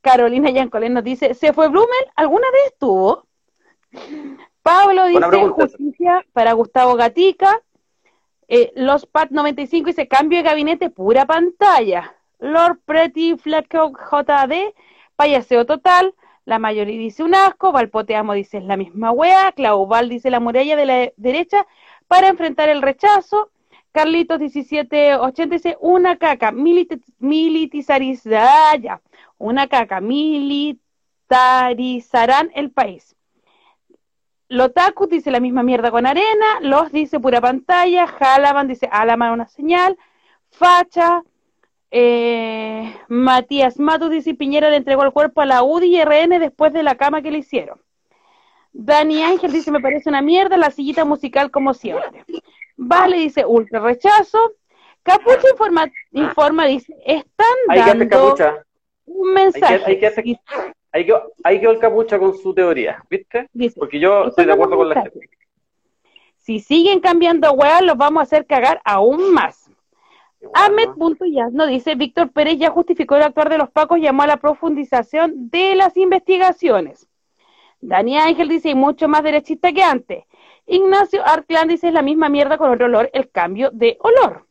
[0.01, 1.89] Carolina Yancolén nos dice, ¿se fue Blumel?
[2.15, 3.27] ¿Alguna vez estuvo?
[4.61, 7.61] Pablo dice, justicia para Gustavo Gatica.
[8.51, 12.15] Eh, los Pat 95 dice, cambio de gabinete, pura pantalla.
[12.39, 14.73] Lord Pretty Flaco JD,
[15.15, 16.15] payaseo total.
[16.45, 17.71] La mayoría dice un asco.
[17.71, 19.51] Valpoteamo dice, la misma wea.
[19.51, 21.67] Clauval dice, la muralla de la derecha
[22.07, 23.51] para enfrentar el rechazo.
[23.91, 29.01] Carlitos 1780 dice, una caca, militi- militarizará, ya,
[29.37, 33.15] una caca, militarizarán el país.
[34.49, 39.47] Lotaku dice la misma mierda con arena, Los dice pura pantalla, Halaman dice Alaman una
[39.47, 39.97] señal,
[40.49, 41.21] Facha,
[41.91, 46.73] eh, Matías Matus dice Piñera le entregó el cuerpo a la UDI y RN después
[46.73, 47.79] de la cama que le hicieron.
[48.71, 52.23] Dani Ángel dice me parece una mierda la sillita musical como siempre.
[52.75, 54.53] Vale dice ultra rechazo.
[55.03, 57.47] Capucha informa, informa dice están
[57.85, 58.65] dando capucha.
[59.05, 59.75] un mensaje.
[59.85, 60.39] Ahí que- que-
[60.91, 63.47] Ahí quedó, ahí quedó el capucha con su teoría, ¿viste?
[63.53, 65.29] Dice, Porque yo estoy de acuerdo con la gente.
[66.37, 69.69] Si siguen cambiando weas, los vamos a hacer cagar aún más.
[70.53, 74.27] Ahmed.yas no dice, Víctor Pérez ya justificó el actuar de los pacos y llamó a
[74.27, 77.07] la profundización de las investigaciones.
[77.81, 80.25] Dani Ángel dice, y mucho más derechista que antes.
[80.65, 84.48] Ignacio Arclán dice, es la misma mierda con otro olor, el cambio de olor.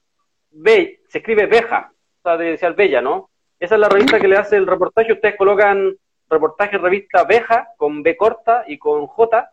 [0.50, 3.28] Be se escribe Beja, o sea, de decir Bella, ¿no?
[3.61, 5.12] Esa es la revista que le hace el reportaje.
[5.12, 5.94] Ustedes colocan
[6.28, 9.50] reportaje revista Beja con B corta y con J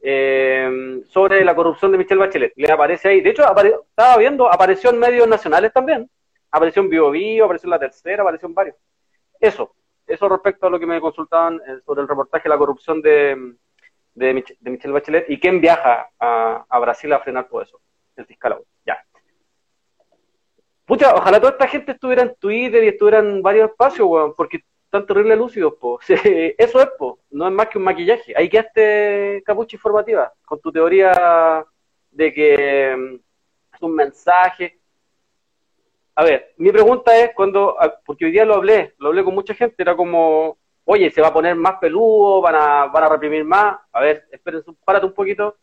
[0.00, 2.52] eh, sobre la corrupción de Michelle Bachelet.
[2.56, 3.20] Le aparece ahí.
[3.20, 6.08] De hecho, estaba viendo, apareció en medios nacionales también.
[6.50, 8.76] Apareció en Bio Bio, apareció en La Tercera, apareció en varios.
[9.42, 9.74] Eso,
[10.06, 13.56] eso respecto a lo que me consultaban eh, sobre el reportaje de la corrupción de,
[14.14, 17.80] de, Mich- de Michelle Bachelet y quién viaja a, Brasil a frenar todo eso.
[18.14, 18.52] El fiscal.
[18.52, 18.68] Agüero.
[18.86, 19.04] Ya.
[20.84, 24.60] Pucha, ojalá toda esta gente estuviera en Twitter y estuviera en varios espacios, weón, porque
[24.84, 25.98] están terrible lúcidos, po.
[26.08, 27.18] Eso es, po.
[27.30, 28.32] No es más que un maquillaje.
[28.36, 31.64] Ahí quedaste, capucha informativa, con tu teoría
[32.12, 33.14] de que mm,
[33.74, 34.78] es un mensaje.
[36.14, 39.34] A ver, mi pregunta es cuando, ah, porque hoy día lo hablé, lo hablé con
[39.34, 43.08] mucha gente, era como, oye, se va a poner más peludo, van a, van a
[43.08, 43.76] reprimir más.
[43.92, 45.56] A ver, espérense, párate un poquito.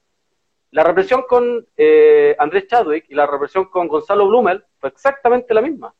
[0.72, 5.62] La represión con eh, Andrés Chadwick y la represión con Gonzalo Blumel fue exactamente la
[5.62, 5.94] misma.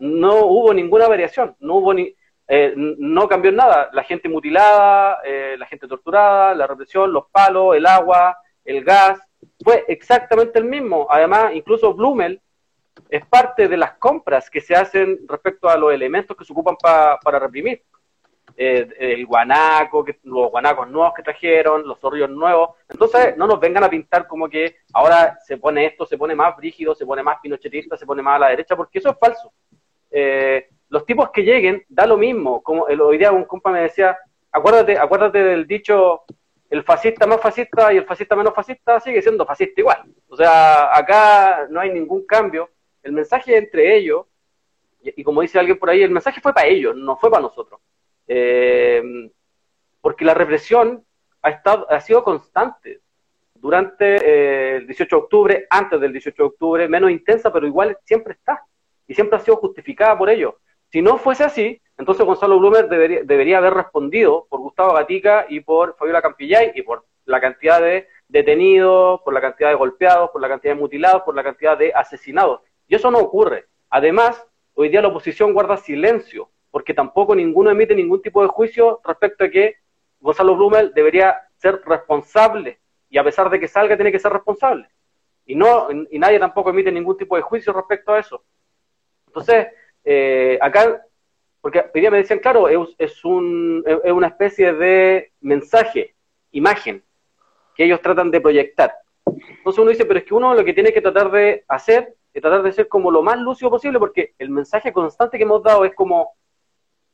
[0.00, 2.14] No hubo ninguna variación, no hubo ni,
[2.48, 3.90] eh, no cambió nada.
[3.92, 9.20] La gente mutilada, eh, la gente torturada, la represión, los palos, el agua, el gas,
[9.62, 11.06] fue exactamente el mismo.
[11.10, 12.40] Además, incluso Blumel
[13.08, 16.76] es parte de las compras que se hacen respecto a los elementos que se ocupan
[16.76, 17.82] pa- para reprimir.
[18.58, 22.70] Eh, el guanaco, que, los guanacos nuevos que trajeron, los zorrillos nuevos.
[22.88, 26.56] Entonces, no nos vengan a pintar como que ahora se pone esto, se pone más
[26.56, 29.52] brígido, se pone más pinochetista, se pone más a la derecha, porque eso es falso.
[30.10, 32.62] Eh, los tipos que lleguen, da lo mismo.
[32.62, 34.16] Como el, hoy día un compa me decía,
[34.50, 36.22] acuérdate, acuérdate del dicho,
[36.70, 40.02] el fascista más fascista y el fascista menos fascista sigue siendo fascista igual.
[40.28, 42.70] O sea, acá no hay ningún cambio.
[43.06, 44.26] El mensaje entre ellos,
[45.00, 47.80] y, como dice alguien por ahí, el mensaje fue para ellos, no fue para nosotros.
[48.26, 49.30] Eh,
[50.00, 51.04] porque la represión
[51.42, 53.00] ha, estado, ha sido constante
[53.54, 57.96] durante eh, el 18 de octubre, antes del 18 de octubre, menos intensa, pero igual
[58.02, 58.64] siempre está.
[59.06, 60.58] Y siempre ha sido justificada por ello.
[60.90, 65.60] Si no fuese así, entonces Gonzalo Blumer debería, debería haber respondido por Gustavo Gatica y
[65.60, 70.40] por Fabiola Campillay y por la cantidad de detenidos, por la cantidad de golpeados, por
[70.40, 72.60] la cantidad de mutilados, por la cantidad de asesinados.
[72.88, 73.66] Y eso no ocurre.
[73.90, 74.44] Además,
[74.74, 79.44] hoy día la oposición guarda silencio, porque tampoco ninguno emite ningún tipo de juicio respecto
[79.44, 79.76] a que
[80.20, 84.88] Gonzalo Blumel debería ser responsable, y a pesar de que salga, tiene que ser responsable.
[85.46, 88.42] Y, no, y nadie tampoco emite ningún tipo de juicio respecto a eso.
[89.28, 89.68] Entonces,
[90.04, 91.04] eh, acá,
[91.60, 96.14] porque hoy día me decían, claro, es, es, un, es una especie de mensaje,
[96.50, 97.02] imagen,
[97.74, 98.92] que ellos tratan de proyectar.
[99.24, 102.42] Entonces uno dice, pero es que uno lo que tiene que tratar de hacer es
[102.42, 105.86] tratar de ser como lo más lúcido posible, porque el mensaje constante que hemos dado
[105.86, 106.36] es como,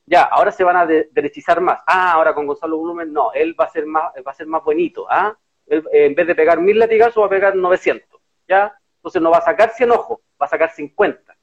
[0.04, 1.78] ya, ahora se van a de derechizar más.
[1.86, 4.64] Ah, ahora con Gonzalo Blumen, no, él va a ser más, va a ser más
[4.64, 5.06] bonito.
[5.08, 5.36] Ah,
[5.68, 8.20] eh, en vez de pegar mil latigazos va a pegar 900.
[8.48, 8.76] ¿Ya?
[8.96, 11.36] Entonces no va a sacar 100 ojos, va a sacar 50.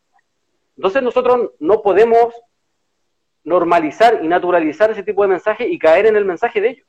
[0.76, 2.36] Entonces nosotros no podemos
[3.46, 6.88] normalizar y naturalizar ese tipo de mensaje y caer en el mensaje de ellos.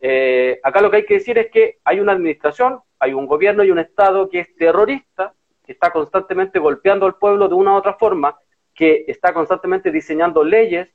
[0.00, 3.62] Eh, acá lo que hay que decir es que hay una administración, hay un gobierno
[3.62, 5.34] y un Estado que es terrorista,
[5.72, 8.38] está constantemente golpeando al pueblo de una u otra forma,
[8.74, 10.88] que está constantemente diseñando leyes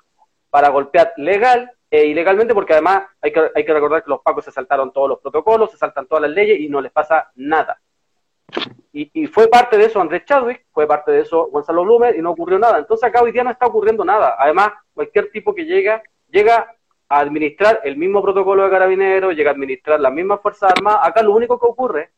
[0.49, 4.45] para golpear legal e ilegalmente, porque además hay que, hay que recordar que los pacos
[4.45, 7.79] se saltaron todos los protocolos, se saltan todas las leyes y no les pasa nada.
[8.91, 12.21] Y, y, fue parte de eso Andrés Chadwick, fue parte de eso Gonzalo Blumer y
[12.21, 12.77] no ocurrió nada.
[12.77, 14.35] Entonces acá hoy día no está ocurriendo nada.
[14.37, 16.75] Además, cualquier tipo que llega, llega
[17.09, 21.01] a administrar el mismo protocolo de carabineros, llega a administrar las mismas Fuerzas Armadas.
[21.03, 22.11] Acá lo único que ocurre,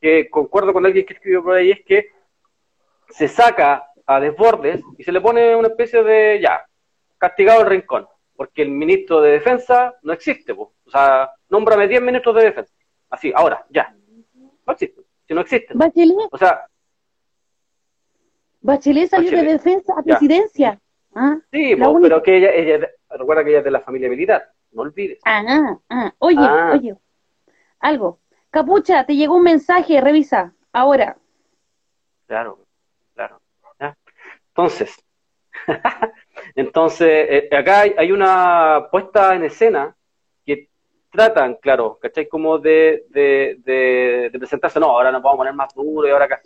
[0.00, 2.10] que concuerdo con alguien que escribió por ahí, es que
[3.08, 6.64] se saca a desbordes y se le pone una especie de, ya,
[7.18, 10.54] castigado el rincón, porque el ministro de Defensa no existe.
[10.54, 10.74] Po.
[10.84, 12.72] O sea, nómbrame 10 ministros de Defensa.
[13.10, 13.94] Así, ahora, ya.
[14.66, 15.78] No existe si no existen.
[15.78, 16.28] Bachelet.
[16.32, 16.66] O sea,
[18.62, 19.46] Bachelet salió Bachelet.
[19.46, 20.80] de defensa a presidencia.
[21.14, 21.38] ¿Ah?
[21.52, 24.82] Sí, po, pero que ella, ella, recuerda que ella es de la familia militar, no
[24.82, 25.20] olvides.
[25.24, 26.12] Ah, ah.
[26.18, 26.72] Oye, ah.
[26.74, 26.96] oye,
[27.78, 28.19] algo.
[28.50, 31.16] Capucha, te llegó un mensaje, revisa, ahora.
[32.26, 32.58] Claro,
[33.14, 33.40] claro.
[33.78, 33.96] ¿Ya?
[34.48, 34.96] Entonces,
[36.54, 39.96] entonces, eh, acá hay, una puesta en escena
[41.10, 42.28] tratan, claro, ¿cachai?
[42.28, 46.10] Como de, de, de, de, presentarse, no, ahora nos vamos a poner más duro y
[46.10, 46.40] ahora acá.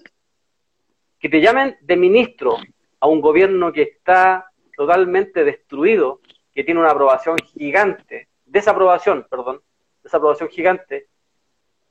[1.19, 2.57] Que te llamen de ministro
[3.01, 6.21] a un gobierno que está totalmente destruido,
[6.53, 9.61] que tiene una aprobación gigante, desaprobación, perdón,
[10.03, 11.09] desaprobación gigante,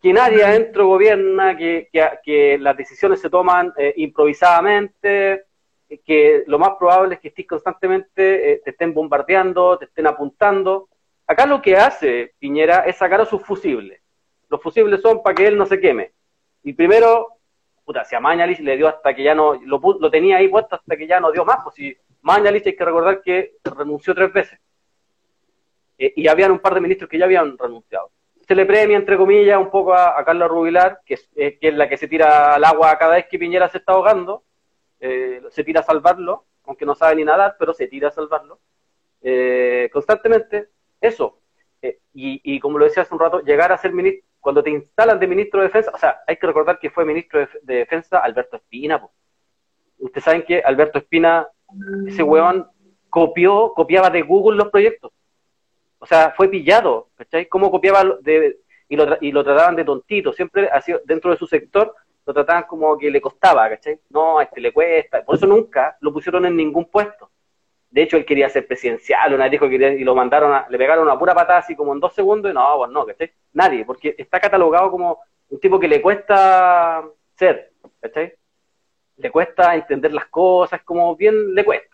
[0.04, 5.46] que nadie adentro gobierna, que, las decisiones se toman eh, improvisadamente,
[6.06, 10.90] que lo más probable es que estés constantemente, eh, te estén bombardeando, te estén apuntando,
[11.26, 14.02] Acá lo que hace Piñera es sacar a sus fusibles.
[14.50, 16.12] Los fusibles son para que él no se queme.
[16.64, 17.40] Y primero,
[17.86, 20.76] puta, si a Mañalich le dio hasta que ya no, lo, lo, tenía ahí puesto
[20.76, 24.34] hasta que ya no dio más, pues si Mañalich hay que recordar que renunció tres
[24.34, 24.60] veces.
[25.98, 28.12] Eh, y habían un par de ministros que ya habían renunciado.
[28.48, 31.98] Se le premia, entre comillas, un poco a, a Carla Rubilar, que es, la que
[31.98, 34.44] se tira al agua cada vez que Piñera se está ahogando,
[35.00, 38.60] eh, se tira a salvarlo, aunque no sabe ni nadar, pero se tira a salvarlo,
[39.22, 41.40] eh, constantemente, eso.
[41.82, 45.20] Eh, y, como lo decía hace un rato, llegar a ser ministro, cuando te instalan
[45.20, 48.20] de ministro de defensa, o sea, hay que recordar que fue ministro de, de defensa
[48.20, 49.02] Alberto Espina.
[50.00, 51.48] Ustedes saben que Alberto Espina,
[52.08, 52.68] ese huevón,
[53.10, 55.14] copió, copiaba de Google los proyectos.
[56.04, 57.46] O sea, fue pillado, ¿cachai?
[57.48, 58.58] ¿Cómo copiaba de,
[58.90, 60.34] y, lo, y lo trataban de tontito?
[60.34, 64.02] Siempre sido, dentro de su sector lo trataban como que le costaba, ¿cachai?
[64.10, 65.24] No, este le cuesta.
[65.24, 67.32] Por eso nunca lo pusieron en ningún puesto.
[67.90, 70.66] De hecho, él quería ser presidencial, una vez dijo que quería- y lo mandaron, a-
[70.70, 73.32] le pegaron una pura patada así como en dos segundos, y no, pues no, ¿cachai?
[73.54, 77.02] Nadie, porque está catalogado como un tipo que le cuesta
[77.34, 78.34] ser, ¿cachai?
[79.16, 81.93] Le cuesta entender las cosas, como bien le cuesta.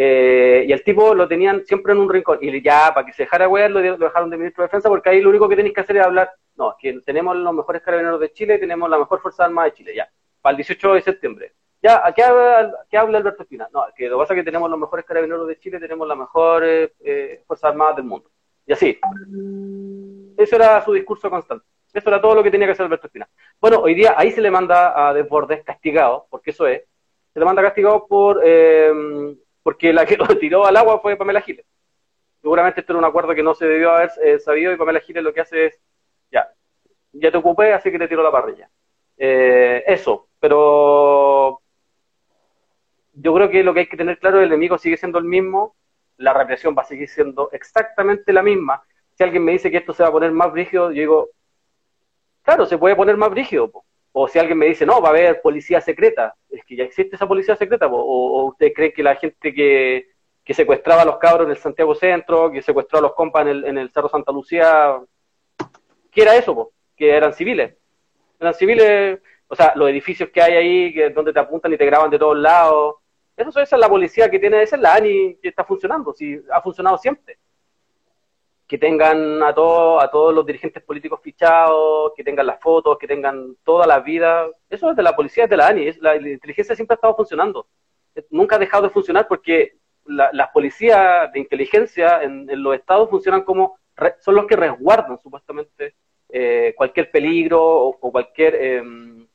[0.00, 3.24] Eh, y el tipo lo tenían siempre en un rincón, y ya, para que se
[3.24, 5.80] dejara wear, lo, dejaron de ministro de defensa, porque ahí lo único que tenéis que
[5.80, 9.44] hacer es hablar, no, que tenemos los mejores carabineros de Chile, tenemos la mejor Fuerza
[9.44, 10.08] Armada de Chile, ya,
[10.40, 11.52] para el 18 de septiembre.
[11.82, 13.68] Ya, ¿a qué habla, qué habla Alberto Espina?
[13.72, 16.16] No, que lo que pasa es que tenemos los mejores carabineros de Chile, tenemos las
[16.16, 18.30] mejores eh, Fuerzas Armadas del mundo.
[18.66, 19.00] Y así.
[20.36, 21.64] Eso era su discurso constante.
[21.92, 23.28] Eso era todo lo que tenía que hacer Alberto Espina.
[23.60, 26.82] Bueno, hoy día ahí se le manda a Desbordes castigado, porque eso es.
[27.32, 29.36] Se le manda castigado por eh,
[29.68, 31.66] porque la que lo tiró al agua fue Pamela Giles.
[32.40, 35.22] Seguramente esto era un acuerdo que no se debió haber eh, sabido y Pamela Giles
[35.22, 35.78] lo que hace es,
[36.32, 36.48] ya,
[37.12, 38.70] ya te ocupé, así que te tiro la parrilla.
[39.18, 41.60] Eh, eso, pero
[43.12, 45.76] yo creo que lo que hay que tener claro, el enemigo sigue siendo el mismo,
[46.16, 48.82] la represión va a seguir siendo exactamente la misma.
[49.18, 51.28] Si alguien me dice que esto se va a poner más brígido, yo digo,
[52.40, 53.70] claro, se puede poner más brígido.
[53.70, 53.84] po.
[54.20, 57.14] O si alguien me dice, no, va a haber policía secreta, es que ya existe
[57.14, 57.86] esa policía secreta.
[57.86, 60.08] O, o creen que la gente que,
[60.44, 63.48] que secuestraba a los cabros en el Santiago Centro, que secuestró a los compas en
[63.48, 64.98] el, en el Cerro Santa Lucía,
[66.10, 66.72] ¿qué era eso?
[66.96, 67.76] Que eran civiles.
[68.40, 71.86] Eran civiles, o sea, los edificios que hay ahí, que donde te apuntan y te
[71.86, 72.96] graban de todos lados.
[73.36, 76.40] Eso, esa es la policía que tiene, esa es la ANI que está funcionando, sí,
[76.52, 77.38] ha funcionado siempre
[78.68, 83.06] que tengan a todos a todos los dirigentes políticos fichados, que tengan las fotos, que
[83.06, 84.46] tengan toda la vida.
[84.68, 85.92] Eso es de la policía, es de la ANI.
[86.00, 87.66] La, inteligencia siempre ha estado funcionando.
[88.14, 92.74] Eh, Nunca ha dejado de funcionar porque la- las policías de inteligencia en, en los
[92.76, 93.78] estados funcionan como,
[94.20, 95.94] son los que resguardan supuestamente
[96.28, 99.26] eh, cualquier peligro o, cualquier em,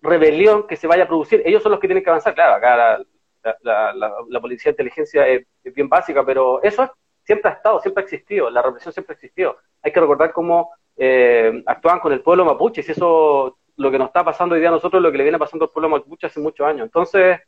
[0.00, 1.42] rebelión que se vaya a producir.
[1.44, 2.34] Ellos son los que tienen que avanzar.
[2.34, 3.00] Claro, acá
[3.42, 6.90] la policía de inteligencia es, es bien básica, pero eso es
[7.24, 9.56] siempre ha estado, siempre ha existido, la represión siempre ha existido.
[9.82, 14.08] Hay que recordar cómo eh, actuaban con el pueblo mapuche, si eso lo que nos
[14.08, 16.26] está pasando hoy día a nosotros es lo que le viene pasando al pueblo mapuche
[16.26, 16.84] hace muchos años.
[16.84, 17.40] Entonces,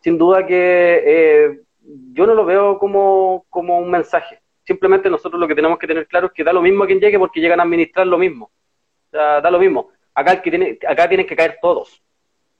[0.00, 1.60] sin duda que eh,
[2.12, 4.40] yo no lo veo como, como un mensaje.
[4.64, 7.00] Simplemente nosotros lo que tenemos que tener claro es que da lo mismo a quien
[7.00, 8.50] llegue porque llegan a administrar lo mismo.
[9.06, 9.90] O sea, da lo mismo.
[10.14, 12.02] Acá, el que tiene, acá tienen que caer todos.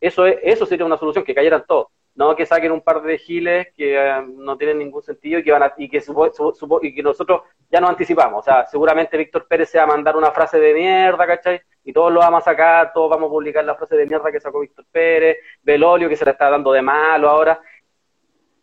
[0.00, 1.88] Eso, es, eso sería una solución, que cayeran todos.
[2.18, 5.52] No que saquen un par de giles que eh, no tienen ningún sentido y que
[5.52, 8.40] van a, y que supo- supo- y que nosotros ya nos anticipamos.
[8.40, 11.60] O sea, seguramente Víctor Pérez se va a mandar una frase de mierda, ¿cachai?
[11.84, 14.40] Y todos lo vamos a sacar, todos vamos a publicar la frase de mierda que
[14.40, 17.60] sacó Víctor Pérez, Belolio que se le está dando de malo ahora.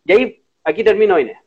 [0.04, 1.38] Y ahí, aquí termino Inés.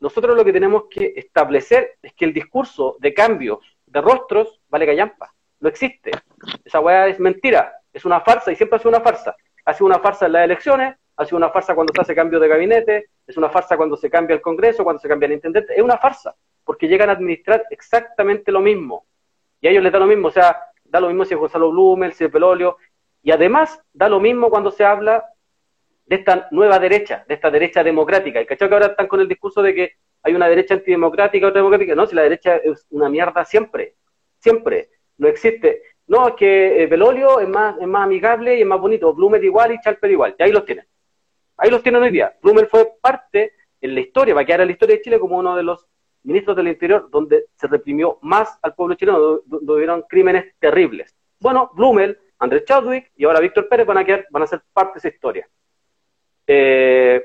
[0.00, 4.86] Nosotros lo que tenemos que establecer es que el discurso de cambios de rostros vale
[4.86, 5.34] callampa.
[5.60, 6.12] No existe.
[6.64, 7.74] Esa weá es mentira.
[7.92, 9.36] Es una farsa y siempre ha sido una farsa.
[9.66, 12.40] Ha sido una farsa en las elecciones, ha sido una farsa cuando se hace cambio
[12.40, 15.74] de gabinete, es una farsa cuando se cambia el Congreso, cuando se cambia el intendente.
[15.74, 19.06] Es una farsa, porque llegan a administrar exactamente lo mismo.
[19.60, 21.70] Y a ellos les da lo mismo, o sea, da lo mismo si es Gonzalo
[21.70, 22.76] Blumel, si es Pelolio,
[23.22, 25.24] y además da lo mismo cuando se habla
[26.06, 28.40] de esta nueva derecha, de esta derecha democrática.
[28.40, 31.60] Y cachado que ahora están con el discurso de que hay una derecha antidemocrática, otra
[31.60, 31.94] democrática.
[31.94, 33.94] No, si la derecha es una mierda siempre,
[34.38, 35.82] siempre, no existe.
[36.06, 39.44] No, es que eh, Belolio es más, es más amigable y es más bonito, Blumel
[39.44, 40.84] igual y Chalper igual, y ahí los tienen.
[41.62, 42.34] Ahí los tienen hoy día.
[42.42, 45.38] Blumel fue parte en la historia, va a quedar en la historia de Chile como
[45.38, 45.86] uno de los
[46.24, 51.14] ministros del Interior donde se reprimió más al pueblo chileno, donde, hubieron crímenes terribles.
[51.38, 54.94] Bueno, Blumel, Andrés Chadwick y ahora Víctor Pérez van a, quedar, van a ser parte
[54.94, 55.48] de esa historia.
[56.48, 57.22] Eh,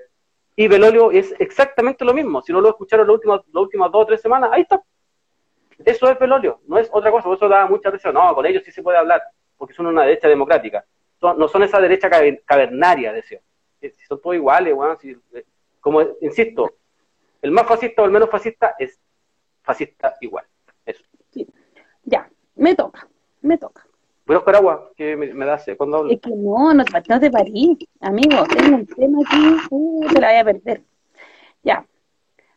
[0.55, 2.39] y Belolio es exactamente lo mismo.
[2.43, 4.79] Si no lo escucharon las últimas, dos o tres semanas, ahí está.
[5.83, 7.23] Eso es Belolio, no es otra cosa.
[7.23, 8.11] Por eso da mucha risa.
[8.11, 9.23] No, con ellos sí se puede hablar,
[9.57, 10.85] porque son una derecha democrática.
[11.19, 13.39] Son, no son esa derecha caver- cavernaria, decía.
[13.79, 15.45] Si son todos iguales, weón, si- eh,
[15.79, 16.73] como insisto,
[17.41, 18.99] el más fascista o el menos fascista es
[19.61, 20.45] fascista igual.
[20.85, 21.03] Eso.
[22.03, 23.07] Ya, me toca,
[23.41, 23.85] me toca.
[24.25, 25.77] Voy a buscar agua, que me, me da sed.
[25.77, 26.11] ¿Cuándo hablo?
[26.11, 28.43] Es que no, no, te- no te parí, amigo.
[28.45, 30.83] Tengo un tema aquí, uh, te la voy a perder.
[31.63, 31.85] Ya.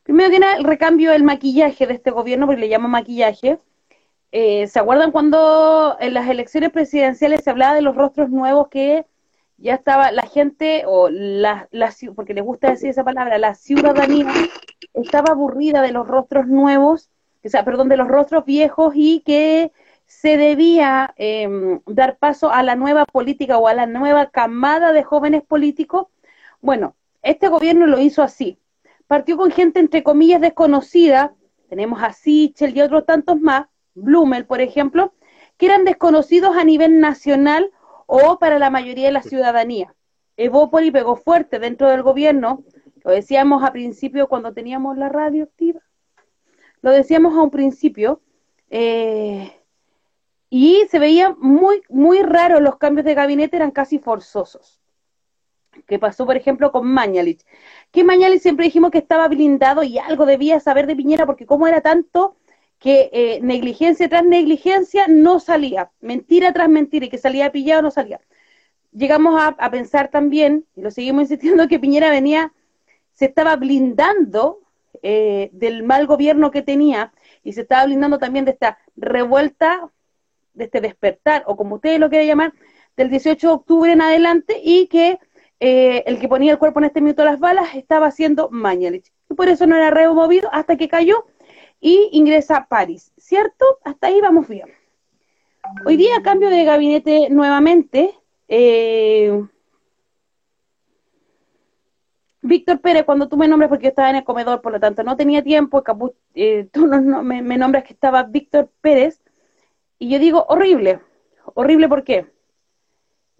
[0.03, 3.59] Primero que nada, el recambio del maquillaje de este gobierno, porque le llamo maquillaje.
[4.33, 9.05] Eh, ¿Se acuerdan cuando en las elecciones presidenciales se hablaba de los rostros nuevos que
[9.61, 14.33] ya estaba la gente, o la, la porque les gusta decir esa palabra, la ciudadanía
[14.95, 17.11] estaba aburrida de los rostros nuevos,
[17.45, 19.73] o sea, perdón, de los rostros viejos y que
[20.07, 25.05] se debía em, dar paso a la nueva política o a la nueva camada de
[25.05, 26.09] jóvenes políticos.
[26.61, 28.59] Bueno, este gobierno lo hizo así.
[29.07, 31.35] Partió con gente, entre comillas, desconocida.
[31.69, 35.13] Tenemos a Sichel y otros tantos más, Blumel, por ejemplo,
[35.59, 37.71] que eran desconocidos a nivel nacional
[38.13, 39.95] o para la mayoría de la ciudadanía.
[40.37, 42.65] Evópoli pegó fuerte dentro del gobierno,
[43.05, 45.81] lo decíamos a principio cuando teníamos la radio activa,
[46.83, 48.21] lo decíamos a un principio,
[48.69, 49.53] eh,
[50.49, 54.81] y se veía muy, muy raro, los cambios de gabinete eran casi forzosos.
[55.87, 57.47] ¿Qué pasó, por ejemplo, con Mañalich?
[57.93, 61.69] Que Mañalich siempre dijimos que estaba blindado y algo debía saber de Piñera, porque como
[61.69, 62.35] era tanto
[62.81, 67.91] que eh, negligencia tras negligencia no salía, mentira tras mentira, y que salía pillado no
[67.91, 68.21] salía.
[68.93, 72.53] Llegamos a, pensar también, y lo seguimos insistiendo, que Piñera venía,
[73.13, 74.61] se estaba blindando
[75.03, 77.13] eh, del mal gobierno que tenía
[77.45, 79.91] y se estaba blindando también de esta revuelta
[80.55, 82.55] de este despertar, o como ustedes lo quieren llamar,
[82.97, 85.19] del 18 de octubre en adelante, y que
[85.61, 89.13] eh, el que ponía el cuerpo en este minuto las balas estaba haciendo Mañalich.
[89.29, 91.27] Y por eso no era removido hasta que cayó
[91.81, 93.13] y ingresa a París.
[93.17, 93.65] ¿Cierto?
[93.85, 94.69] Hasta ahí vamos bien.
[95.85, 98.15] Hoy día cambio de gabinete nuevamente.
[98.49, 99.43] Eh,
[102.43, 105.03] Víctor Pérez, cuando tú me nombras, porque yo estaba en el comedor, por lo tanto
[105.03, 105.83] no tenía tiempo,
[106.35, 109.21] eh, tú no, me, me, nombras que estaba Víctor Pérez,
[109.99, 111.01] y yo digo, horrible.
[111.55, 112.27] Horrible, ¿por qué?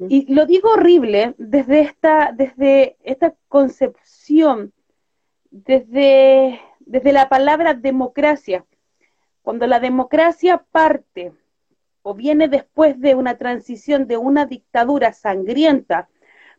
[0.09, 4.73] Y lo digo horrible desde esta, desde esta concepción,
[5.51, 8.65] desde, desde la palabra democracia.
[9.43, 11.33] Cuando la democracia parte
[12.03, 16.09] o viene después de una transición de una dictadura sangrienta,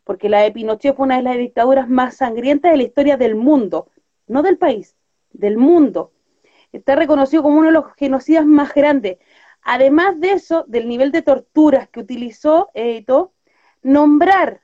[0.04, 3.88] porque la de fue una de las dictaduras más sangrientas de la historia del mundo,
[4.26, 4.96] no del país,
[5.32, 6.12] del mundo.
[6.72, 9.18] Está reconocido como uno de los genocidas más grandes.
[9.62, 12.70] Además de eso, del nivel de torturas que utilizó
[13.82, 14.62] nombrar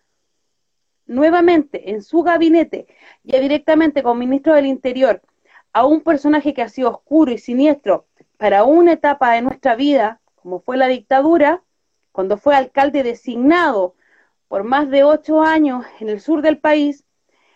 [1.06, 2.86] nuevamente en su gabinete,
[3.22, 5.22] ya directamente como ministro del Interior,
[5.79, 10.20] a un personaje que ha sido oscuro y siniestro para una etapa de nuestra vida,
[10.35, 11.62] como fue la dictadura,
[12.11, 13.95] cuando fue alcalde designado
[14.49, 17.05] por más de ocho años en el sur del país,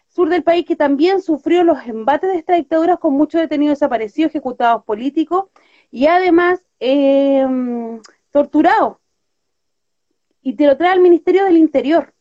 [0.06, 4.30] sur del país que también sufrió los embates de esta dictadura con muchos detenidos desaparecidos,
[4.30, 5.46] ejecutados políticos
[5.90, 7.44] y además eh,
[8.30, 9.00] torturado.
[10.42, 12.14] Y te lo trae al Ministerio del Interior,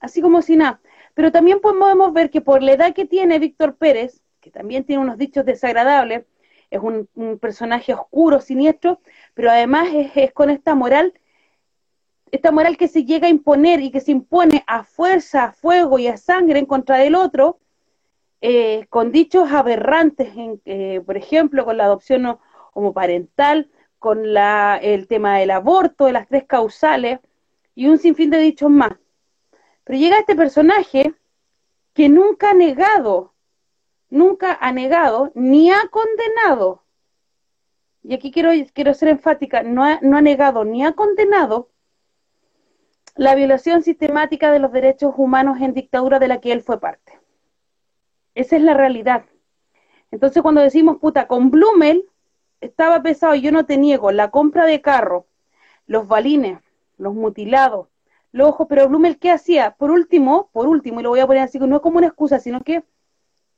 [0.00, 0.82] así como si nada.
[1.14, 5.02] Pero también podemos ver que por la edad que tiene Víctor Pérez, que también tiene
[5.02, 6.24] unos dichos desagradables,
[6.70, 7.08] es un,
[7.40, 9.00] personaje oscuro, siniestro,
[9.34, 11.14] pero además es, con esta moral,
[12.30, 15.98] esta moral que se llega a imponer y que se impone a fuerza, a fuego
[15.98, 17.58] y a sangre en contra del otro,
[18.40, 22.38] eh, con dichos aberrantes, en, eh, por ejemplo, con la adopción
[22.72, 23.68] homoparental,
[23.98, 27.20] con la, el tema del aborto, de las tres causales
[27.74, 28.92] y un sinfín de dichos más.
[29.84, 31.14] Pero llega este personaje
[31.92, 33.29] que nunca ha negado,
[34.10, 36.82] nunca ha negado, ni ha condenado,
[38.02, 41.70] y aquí quiero, quiero ser enfática, no ha, no ha negado ni ha condenado
[43.14, 47.18] la violación sistemática de los derechos humanos en dictadura de la que él fue parte.
[48.34, 49.24] Esa es la realidad.
[50.10, 52.08] Entonces cuando decimos, puta, con Blumel
[52.60, 55.26] estaba pesado, yo no te niego, la compra de carro,
[55.86, 56.60] los balines,
[56.96, 57.88] los mutilados,
[58.32, 59.72] los ojos, pero Blumel, ¿qué hacía?
[59.72, 62.38] Por último, por último, y lo voy a poner así, no es como una excusa,
[62.38, 62.84] sino que,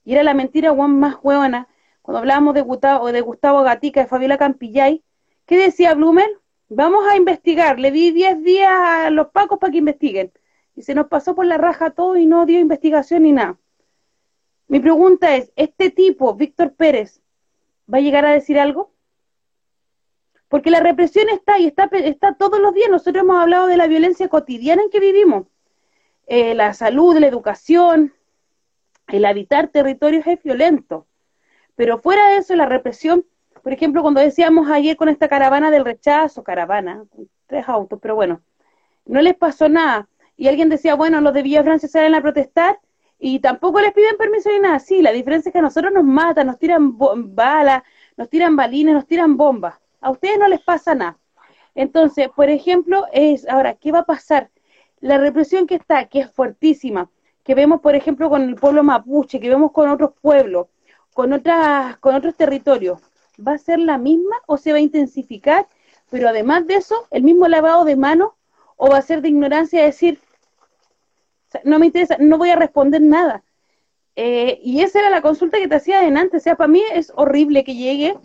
[0.04, 1.68] y era la mentira más huevona,
[2.02, 5.02] cuando hablábamos de Gustavo, de Gustavo Gatica, de Fabiola Campillay,
[5.46, 6.38] ¿qué decía Blumel?
[6.68, 10.32] Vamos a investigar, le di 10 días a los pacos para que investiguen,
[10.74, 13.58] y se nos pasó por la raja todo y no dio investigación ni nada.
[14.68, 17.20] Mi pregunta es, ¿este tipo, Víctor Pérez,
[17.92, 18.92] va a llegar a decir algo?
[20.48, 22.88] Porque la represión está y está, está todos los días.
[22.90, 25.46] Nosotros hemos hablado de la violencia cotidiana en que vivimos.
[26.26, 28.14] Eh, la salud, la educación,
[29.12, 31.06] el habitar territorios es violento.
[31.76, 33.24] Pero fuera de eso, la represión,
[33.62, 37.04] por ejemplo, cuando decíamos ayer con esta caravana del rechazo, caravana,
[37.46, 38.42] tres autos, pero bueno,
[39.04, 40.08] no les pasó nada.
[40.36, 42.78] Y alguien decía, bueno, los de Villa Francia salen a protestar
[43.18, 44.78] y tampoco les piden permiso ni nada.
[44.78, 47.82] Sí, la diferencia es que a nosotros nos matan, nos tiran balas,
[48.16, 49.74] nos tiran balines, nos tiran bombas.
[50.00, 51.18] A ustedes no les pasa nada.
[51.74, 54.50] Entonces, por ejemplo, es ahora, ¿qué va a pasar?
[55.00, 57.10] La represión que está, que es fuertísima,
[57.44, 60.68] que vemos, por ejemplo, con el pueblo mapuche, que vemos con otros pueblos,
[61.12, 63.00] con, otras, con otros territorios,
[63.36, 65.66] ¿va a ser la misma o se va a intensificar?
[66.10, 68.30] Pero además de eso, el mismo lavado de manos
[68.76, 70.20] o va a ser de ignorancia decir,
[71.64, 73.42] no me interesa, no voy a responder nada.
[74.16, 76.36] Eh, y esa era la consulta que te hacía adelante.
[76.36, 78.16] O sea, para mí es horrible que llegue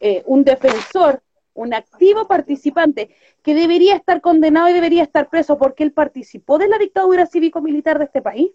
[0.00, 1.22] eh, un defensor,
[1.60, 6.68] un activo participante, que debería estar condenado y debería estar preso porque él participó de
[6.68, 8.52] la dictadura cívico-militar de este país.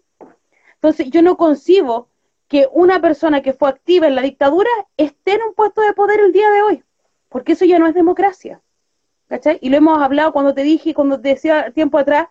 [0.74, 2.08] Entonces, yo no concibo
[2.48, 6.20] que una persona que fue activa en la dictadura esté en un puesto de poder
[6.20, 6.84] el día de hoy,
[7.28, 8.60] porque eso ya no es democracia.
[9.28, 9.58] ¿Cachai?
[9.60, 12.28] Y lo hemos hablado cuando te dije, cuando te decía tiempo atrás,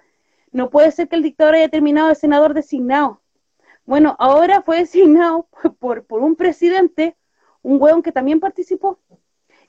[0.51, 3.21] no puede ser que el dictador haya terminado de senador designado.
[3.85, 5.47] Bueno, ahora fue designado
[5.79, 7.17] por, por un presidente,
[7.61, 8.99] un hueón que también participó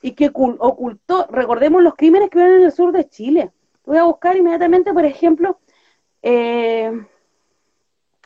[0.06, 3.50] y que ocultó, recordemos los crímenes que ven en el sur de Chile.
[3.84, 5.58] Voy a buscar inmediatamente, por ejemplo,
[6.22, 6.92] eh,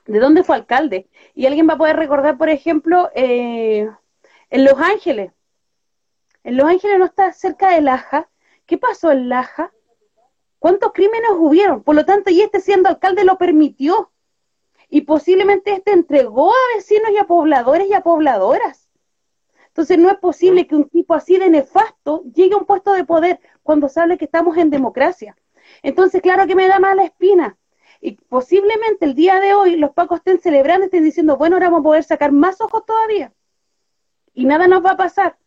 [0.05, 1.09] de dónde fue alcalde.
[1.35, 3.89] Y alguien va a poder recordar, por ejemplo, eh,
[4.51, 5.33] en Los Ángeles.
[6.45, 8.29] En Los Ángeles no está cerca de Laja.
[8.67, 9.73] ¿Qué pasó en Laja?
[10.59, 11.83] ¿Cuántos crímenes hubieron?
[11.83, 14.13] Por lo tanto, y este siendo alcalde lo permitió.
[14.91, 18.90] Y posiblemente este entregó a vecinos y a pobladores y a pobladoras.
[19.81, 23.07] Entonces no es posible que un tipo así de nefasto llegue a un puesto de
[23.07, 25.39] poder cuando sabe que estamos en democracia.
[25.83, 27.57] Entonces, claro que me da mala espina.
[27.99, 31.81] Y posiblemente el día de hoy los pacos estén celebrando, estén diciendo, bueno, ahora vamos
[31.81, 33.33] a poder sacar más ojos todavía.
[34.35, 35.39] Y nada nos va a pasar.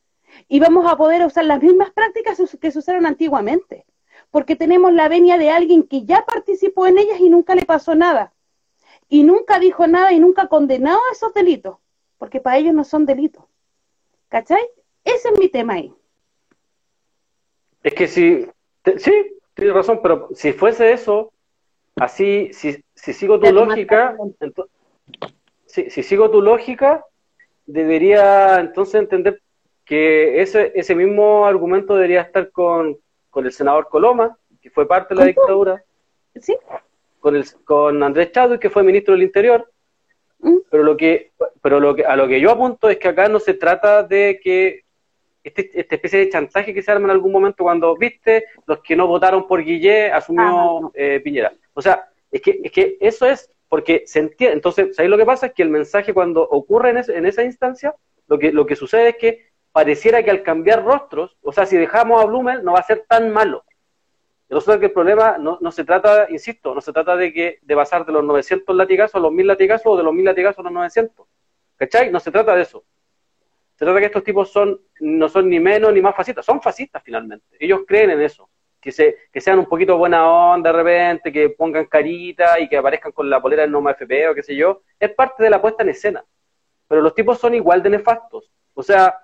[0.47, 3.85] Y vamos a poder usar las mismas prácticas que se usaron antiguamente.
[4.31, 7.93] Porque tenemos la venia de alguien que ya participó en ellas y nunca le pasó
[7.93, 8.33] nada.
[9.09, 11.77] Y nunca dijo nada y nunca condenó a esos delitos.
[12.17, 13.43] Porque para ellos no son delitos.
[14.33, 14.67] ¿Cachai?
[15.03, 15.93] Ese es mi tema ahí.
[17.83, 18.47] Es que si,
[18.97, 21.31] sí, tienes razón, pero si fuese eso,
[21.97, 24.17] así, si, si sigo tu lógica,
[25.67, 27.05] si, si, sigo tu lógica,
[27.67, 29.39] debería entonces entender
[29.85, 32.97] que ese, ese mismo argumento debería estar con,
[33.29, 35.83] con el senador Coloma, que fue parte de la dictadura,
[36.41, 36.57] ¿Sí?
[37.19, 39.71] con, el, con Andrés Chadwick, que fue ministro del Interior.
[40.69, 41.31] Pero lo que
[41.61, 44.39] pero lo que, a lo que yo apunto es que acá no se trata de
[44.43, 44.83] que
[45.43, 48.95] este, esta especie de chantaje que se arma en algún momento cuando, viste, los que
[48.95, 51.53] no votaron por Guillé asumió eh, Piñera.
[51.73, 54.55] O sea, es que, es que eso es porque se entiende.
[54.55, 57.95] Entonces, ahí lo que pasa es que el mensaje cuando ocurre en, en esa instancia,
[58.27, 61.77] lo que, lo que sucede es que pareciera que al cambiar rostros, o sea, si
[61.77, 63.63] dejamos a Blumel, no va a ser tan malo.
[64.53, 68.05] Resulta que el problema no, se trata, insisto, no se trata de que de pasar
[68.05, 70.71] de los 900 latigazos a los 1000 latigazos o de los 1000 latigazos a los
[70.71, 71.27] 900.
[71.75, 72.11] ¿Cachai?
[72.11, 72.83] No se trata de eso.
[73.75, 76.61] Se trata de que estos tipos son no son ni menos ni más fascistas, son
[76.61, 77.57] fascistas finalmente.
[77.59, 78.49] Ellos creen en eso.
[78.79, 82.77] Que, se, que sean un poquito buena onda de repente, que pongan carita y que
[82.77, 85.61] aparezcan con la polera del Noma FP o qué sé yo, es parte de la
[85.61, 86.23] puesta en escena.
[86.87, 88.51] Pero los tipos son igual de nefastos.
[88.73, 89.17] O sea,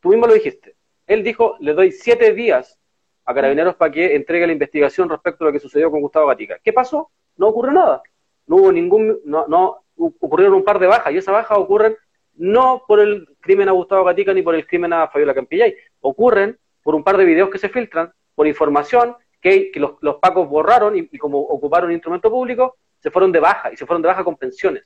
[0.00, 0.76] tú mismo lo dijiste.
[1.06, 2.78] Él dijo, le doy siete días
[3.24, 6.58] a Carabineros para que entregue la investigación respecto a lo que sucedió con Gustavo Gatica.
[6.62, 7.10] ¿Qué pasó?
[7.36, 8.02] No ocurrió nada.
[8.46, 11.96] No hubo ningún, no, no ocurrieron un par de bajas, y esas bajas ocurren
[12.34, 16.58] no por el crimen a Gustavo Gatica ni por el crimen a Fabiola Campillay, ocurren
[16.82, 21.18] por un par de videos que se filtran, por información que, los, pacos borraron y,
[21.18, 24.36] como ocuparon un instrumento público, se fueron de baja, y se fueron de baja con
[24.36, 24.84] pensiones.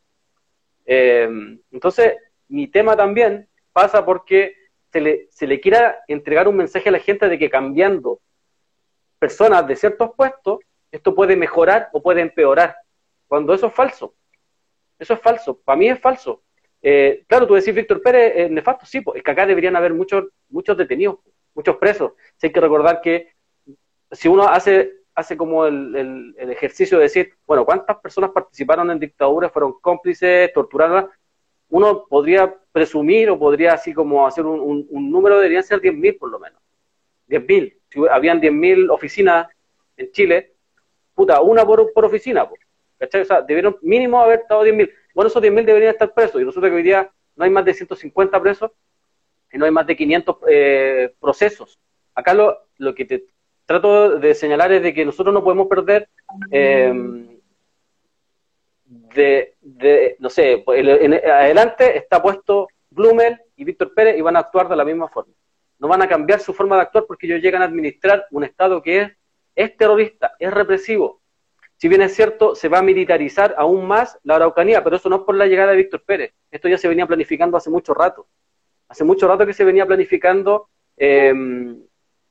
[0.85, 1.29] Eh,
[1.71, 2.15] entonces,
[2.49, 4.55] mi tema también pasa porque
[4.91, 8.21] se le, se le quiera entregar un mensaje a la gente de que cambiando
[9.19, 10.61] personas de ciertos puestos,
[10.91, 12.77] esto puede mejorar o puede empeorar,
[13.27, 14.15] cuando eso es falso.
[14.99, 16.43] Eso es falso, para mí es falso.
[16.83, 19.93] Eh, claro, tú decís Víctor Pérez, es nefasto, sí, pues, es que acá deberían haber
[19.93, 21.19] muchos, muchos detenidos,
[21.55, 22.13] muchos presos.
[22.41, 23.33] hay que recordar que
[24.11, 29.01] si uno hace, hace como el, el, ejercicio de decir, bueno, ¿cuántas personas participaron en
[29.01, 31.07] dictaduras, fueron cómplices, torturadas?
[31.69, 36.31] Uno podría presumir o podría así como hacer un, un, número, deberían ser 10.000 por
[36.31, 36.63] lo menos.
[37.29, 37.76] 10.000.
[37.91, 39.49] Si habían 10.000 oficinas
[39.97, 40.55] en Chile,
[41.15, 42.61] puta, una por, por oficina, pues.
[42.99, 43.23] ¿cachai?
[43.23, 44.91] O sea, debieron mínimo haber estado 10.000.
[45.15, 47.75] Bueno, esos 10.000 deberían estar presos y resulta que hoy día no hay más de
[47.75, 48.71] 150 presos
[49.53, 51.79] y no hay más de 500 eh, procesos.
[52.15, 53.27] Acá lo, lo que te
[53.67, 56.09] trato de señalar es de que nosotros no podemos perder
[56.51, 56.93] eh,
[59.15, 64.41] de, no sé, pues, en, adelante está puesto Blumel y Víctor Pérez y van a
[64.41, 65.33] actuar de la misma forma.
[65.79, 68.83] No van a cambiar su forma de actuar porque ellos llegan a administrar un Estado
[68.83, 69.13] que es,
[69.55, 71.21] es terrorista, es represivo,
[71.77, 75.17] si bien es cierto, se va a militarizar aún más la Araucanía, pero eso no
[75.17, 76.33] es por la llegada de Víctor Pérez.
[76.51, 78.27] Esto ya se venía planificando hace mucho rato.
[78.89, 81.83] Hace mucho rato que se venía planificando em,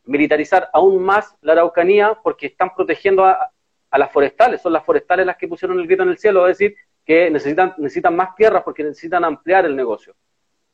[0.06, 3.52] militarizar aún más la Araucanía porque están protegiendo a,
[3.91, 4.62] las forestales.
[4.62, 6.76] Son las forestales las que pusieron el grito en el cielo, es decir,
[7.06, 10.16] que necesitan, necesitan más tierras porque necesitan ampliar el negocio.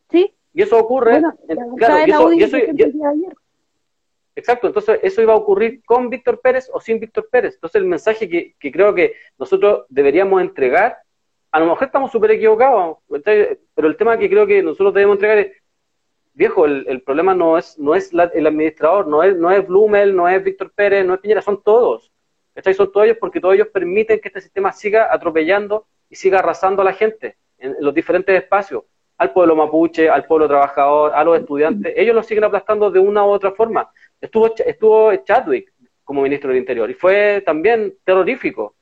[0.10, 0.34] Sí.
[0.54, 3.28] Y eso ocurre, Bueno, en- claro, y eso- y eso- y-.
[4.36, 7.56] Exacto, entonces eso iba a ocurrir con Víctor Pérez o sin Víctor Pérez.
[7.56, 10.98] Entonces el mensaje que, que creo que nosotros deberíamos entregar,
[11.52, 12.98] a lo mejor estamos súper equivocados,
[13.76, 15.52] pero el tema que creo que nosotros debemos entregar es,
[16.34, 19.68] viejo, el, el problema no es, no es la- el administrador, no es, no es
[19.68, 22.10] Blumel, no es Víctor Pérez, no es Piñera, son todos.
[22.54, 22.74] ¿cachai?
[22.74, 26.82] Son todos ellos porque todos ellos permiten que este sistema siga atropellando y siga arrasando
[26.82, 28.84] a la gente en, en los diferentes espacios,
[29.22, 33.24] al pueblo mapuche, al pueblo trabajador, a los estudiantes, ellos los siguen aplastando de una
[33.24, 33.88] u otra forma.
[34.20, 35.72] Estuvo, estuvo Chadwick
[36.04, 38.74] como ministro del Interior y fue también terrorífico.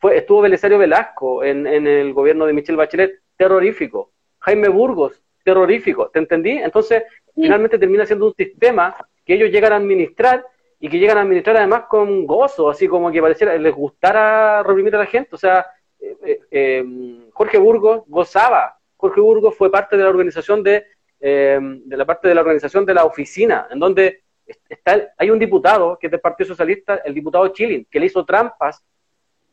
[0.00, 4.12] Fue, estuvo Belisario Velasco en, en el gobierno de Michelle Bachelet, terrorífico.
[4.38, 6.08] Jaime Burgos, terrorífico.
[6.08, 6.52] ¿Te entendí?
[6.52, 7.02] Entonces,
[7.34, 7.42] Sí.
[7.42, 10.44] finalmente termina siendo un sistema que ellos llegan a administrar
[10.80, 14.94] y que llegan a administrar además con gozo, así como que pareciera les gustara reprimir
[14.96, 15.30] a la gente.
[15.34, 15.66] O sea,
[16.00, 16.84] eh, eh, eh,
[17.32, 18.76] Jorge Burgos gozaba.
[19.02, 20.86] Jorge Burgos fue parte de la organización de,
[21.20, 24.22] eh, de la parte de la organización de la oficina, en donde
[24.68, 28.24] está, hay un diputado que es del Partido Socialista, el diputado Chilin, que le hizo
[28.24, 28.84] trampas,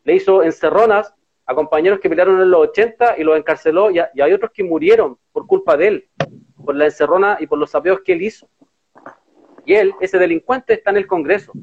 [0.04, 1.12] le hizo encerronas
[1.48, 4.52] a compañeros que pelearon en los 80 y los encarceló, y, a- y hay otros
[4.52, 6.10] que murieron por culpa de él,
[6.64, 8.48] por la encerrona y por los sapeos que él hizo.
[9.66, 11.54] Y él, ese delincuente, está en el Congreso.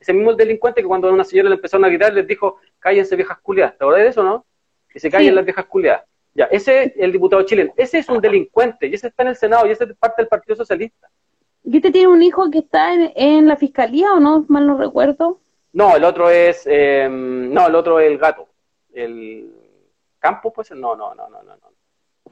[0.00, 3.14] Ese mismo delincuente que cuando a una señora le empezaron a gritar, les dijo, cállense
[3.14, 3.76] viejas culiadas.
[3.76, 4.46] ¿Te acordás de eso, no?
[4.88, 5.34] Que se callen Sí.
[5.34, 6.04] las viejas culiadas.
[6.36, 7.72] Ya, ese es el diputado chileno.
[7.76, 10.28] Ese es un delincuente y ese está en el Senado y ese es parte del
[10.28, 11.08] Partido Socialista.
[11.64, 14.44] ¿Y este tiene un hijo que está en, en la fiscalía o no?
[14.48, 15.40] Mal no recuerdo.
[15.72, 18.48] No, el otro es, eh, no, el otro es el gato.
[18.92, 19.50] El
[20.18, 21.56] Campos, pues, no, no, no, no, no.
[21.56, 21.76] no.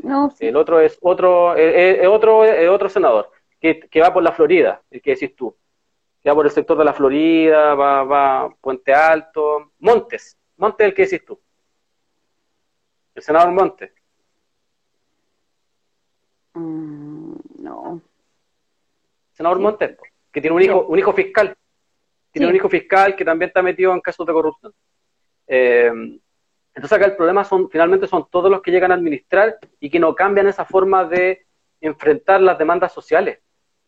[0.03, 0.47] No, sí.
[0.49, 3.31] El otro es otro, eh, eh, otro, eh, otro senador
[3.61, 5.57] que, que va por la Florida, el que decís tú.
[6.23, 10.37] Que va por el sector de la Florida, va, va Puente Alto, Montes.
[10.57, 11.41] Montes es el que decís tú.
[13.15, 13.93] El senador Montes.
[16.55, 18.01] Mm, no.
[19.33, 19.62] senador Sí.
[19.65, 19.97] Montes,
[20.33, 21.57] que tiene un hijo, un hijo fiscal.
[22.31, 22.51] Tiene Sí.
[22.51, 24.73] un hijo fiscal que también está metido en casos de corrupción.
[25.47, 25.91] Eh,
[26.75, 29.99] entonces acá el problema son, finalmente son todos los que llegan a administrar y que
[30.01, 31.47] no cambian esa forma de
[31.81, 33.41] enfrentar las demandas sociales.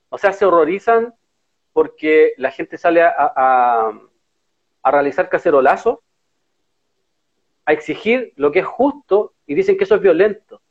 [0.08, 1.14] O sea, se horrorizan
[1.72, 3.92] porque la gente sale a, a,
[4.82, 5.98] a realizar cacerolazos,
[7.66, 10.62] a exigir lo que es justo y dicen que eso es violento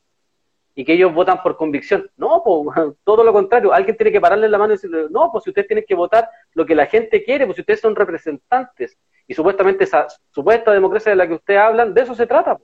[0.74, 2.10] y que ellos votan por convicción.
[2.16, 2.42] No,
[3.04, 3.72] todo lo contrario.
[3.72, 6.28] Alguien tiene que pararle la mano y decirle, no, pues si ustedes tienen que votar
[6.54, 11.10] lo que la gente quiere, pues si ustedes son representantes y supuestamente esa supuesta democracia
[11.10, 12.58] de la que ustedes hablan, de eso se trata.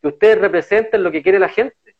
[0.00, 1.96] Que ustedes representen lo que quiere la gente,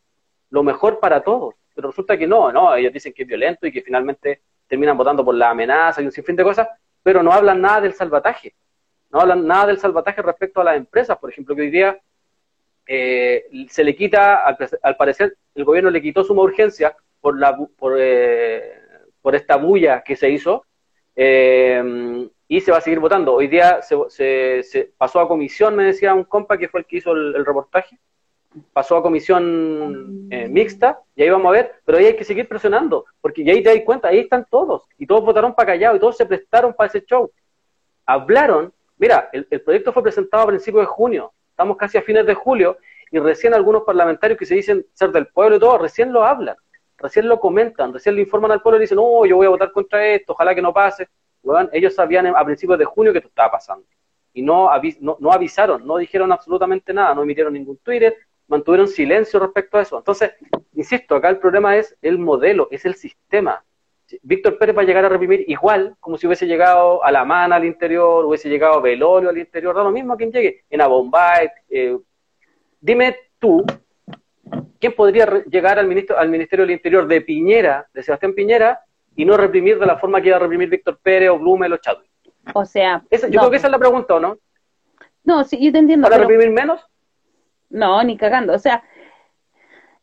[0.49, 1.55] lo mejor para todos.
[1.73, 5.23] Pero resulta que no, no, ellos dicen que es violento y que finalmente terminan votando
[5.23, 6.67] por la amenaza y un sinfín de cosas,
[7.01, 8.53] pero no hablan nada del salvataje.
[9.09, 11.99] No hablan nada del salvataje respecto a las empresas, por ejemplo, que hoy día
[12.85, 17.57] eh, se le quita, al, al, parecer, el gobierno le quitó suma urgencia por, la,
[17.77, 18.79] por, eh,
[19.21, 20.63] por esta bulla que se hizo
[21.15, 23.33] eh, y se va a seguir votando.
[23.33, 26.97] Hoy día se, se, pasó a comisión, me decía un compa que fue el que
[26.97, 27.99] hizo el, reportaje,
[28.71, 32.47] pasó a comisión eh, mixta y ahí vamos a ver, pero ahí hay que seguir
[32.47, 35.99] presionando, porque ahí te das cuenta, ahí están todos y todos votaron para callado y
[35.99, 37.29] todos se prestaron para ese show.
[38.05, 42.33] Hablaron, mira, el, proyecto fue presentado a principios de junio, estamos casi a fines de
[42.33, 42.77] julio
[43.11, 46.57] y recién algunos parlamentarios que se dicen ser del pueblo y todo, recién lo hablan,
[46.97, 49.71] recién lo comentan, recién lo informan al pueblo y dicen, no, yo voy a votar
[49.71, 51.07] contra esto, ojalá que no pase.
[51.43, 53.85] Bueno, ellos sabían a principios de junio que esto estaba pasando
[54.37, 54.69] y no,
[54.99, 58.15] no, no, avisaron, no dijeron absolutamente nada, no emitieron ningún Twitter,
[58.47, 59.97] mantuvieron silencio respecto a eso.
[59.97, 60.33] Entonces,
[60.73, 63.63] insisto, acá el problema es el modelo, es el sistema.
[64.21, 67.57] Víctor Pérez va a llegar a reprimir igual como si hubiese llegado a La Mana
[67.57, 70.81] al interior, hubiese llegado a Velorio al interior, da lo mismo a quien llegue, en
[70.81, 71.49] Abombay.
[71.69, 71.97] Eh,
[72.79, 73.65] dime tú,
[74.79, 78.81] ¿quién podría llegar al, ministro, al Ministerio del Interior de Piñera, de Sebastián Piñera,
[79.15, 81.77] y no reprimir de la forma que iba a reprimir Víctor Pérez o Blumel o
[81.77, 82.09] Chadwick?
[82.53, 83.03] O sea...
[83.09, 83.39] Esa, yo no.
[83.41, 84.37] creo que esa es la pregunta, ¿o no?
[85.23, 86.05] No, sí, yo te entiendo.
[86.05, 86.29] ¿Para pero...
[86.29, 86.81] reprimir menos?
[87.69, 88.53] No, ni cagando.
[88.53, 88.83] O sea,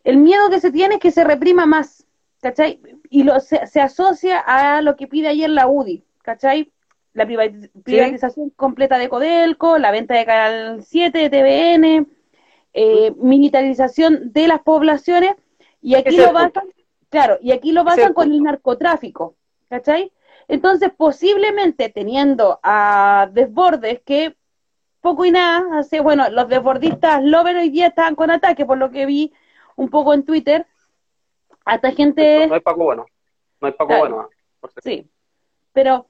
[0.05, 2.04] el miedo que se tiene es que se reprima más,
[2.45, 2.78] ¿cachai?
[3.09, 6.70] Y lo, se, se asocia a lo que pide ayer la UDI, ¿cachai?
[7.14, 8.55] La privatiz privatización ¿Sí?
[8.55, 12.07] completa de Codelco, la venta de Canal 7 de TVN,
[12.74, 15.36] eh, militarización de las poblaciones,
[15.80, 16.64] y aquí lo basan,
[17.09, 19.36] claro, y aquí lo basan con el narcotráfico,
[19.70, 20.12] ¿cachai?
[20.47, 24.36] Entonces, posiblemente teniendo a desbordes que
[25.01, 28.90] poco y nada, así, bueno, los desbordistas Lover hoy día estaban con ataque, por lo
[28.90, 29.32] que vi
[29.76, 30.66] un poco en Twitter,
[31.65, 32.47] hasta gente...
[32.47, 33.07] No, hay Paco bueno,
[33.61, 34.01] no hay Paco claro.
[34.03, 34.29] bueno.
[34.83, 35.11] Sí,
[35.73, 36.07] pero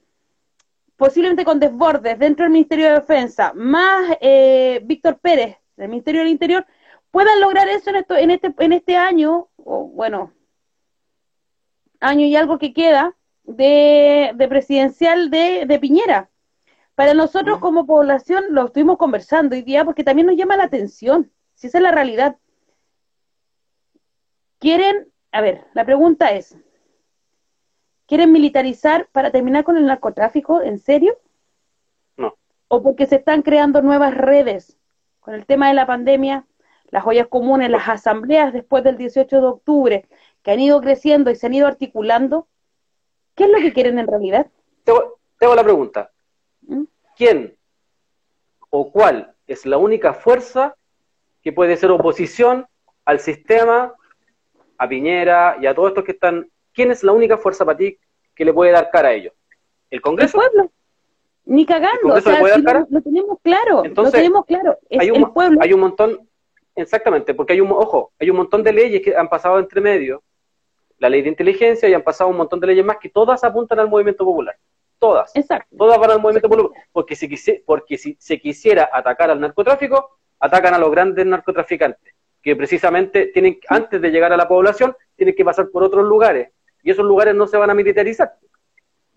[0.95, 6.29] posiblemente con desbordes dentro del Ministerio de Defensa, más eh, Víctor Pérez, del Ministerio del
[6.29, 6.65] Interior,
[7.11, 10.33] puedan lograr eso en, esto, en, este, en este año, o bueno,
[11.99, 16.29] año y algo que queda, de, de presidencial de, de Piñera.
[16.95, 21.31] Para nosotros como población lo estuvimos conversando hoy día porque también nos llama la atención,
[21.53, 22.37] si esa es la realidad.
[24.59, 26.57] Quieren, a ver, la pregunta es,
[28.07, 30.61] ¿quieren militarizar para terminar con el narcotráfico?
[30.61, 31.17] ¿En serio?
[32.15, 32.37] No.
[32.69, 34.77] ¿O porque se están creando nuevas redes
[35.19, 36.45] con el tema de la pandemia?
[36.89, 40.05] Las ollas comunes, las asambleas después del 18 de octubre,
[40.41, 42.47] que han ido creciendo y se han ido articulando.
[43.35, 44.47] ¿Qué es lo que quieren en realidad?
[44.85, 46.11] Tengo, tengo la pregunta.
[46.61, 46.83] ¿Mm?
[47.17, 47.57] ¿Quién
[48.69, 50.77] o cuál es la única fuerza
[51.41, 52.67] que puede ser oposición
[53.03, 53.95] al sistema,
[54.77, 56.49] a Piñera y a todos estos que están?
[56.73, 57.97] ¿Quién es la única fuerza para ti
[58.35, 59.33] que le puede dar cara a ellos?
[59.89, 60.37] ¿El El Congreso?
[60.37, 60.71] pueblo.
[61.45, 64.99] Ni ¿El cagando, o sea, si lo, lo tenemos claro, Entonces, lo tenemos claro, es
[64.99, 65.59] hay un, el pueblo.
[65.61, 66.27] hay un montón,
[66.75, 70.23] exactamente, porque hay un, ojo, hay un montón de leyes que han pasado entre medio,
[70.97, 73.79] la ley de inteligencia y han pasado un montón de leyes más que todas apuntan
[73.79, 74.57] al movimiento popular.
[74.97, 75.35] Todas.
[75.35, 75.75] Exacto.
[75.77, 76.71] Todas van al movimiento popular.
[76.91, 77.27] Porque si,
[77.65, 82.13] porque si se quisiera atacar al narcotráfico, atacan a los grandes narcotraficantes,
[82.45, 86.51] que precisamente tienen, antes de llegar a la población, tienen que pasar por otros lugares.
[86.83, 88.35] Y esos lugares no se van a militarizar.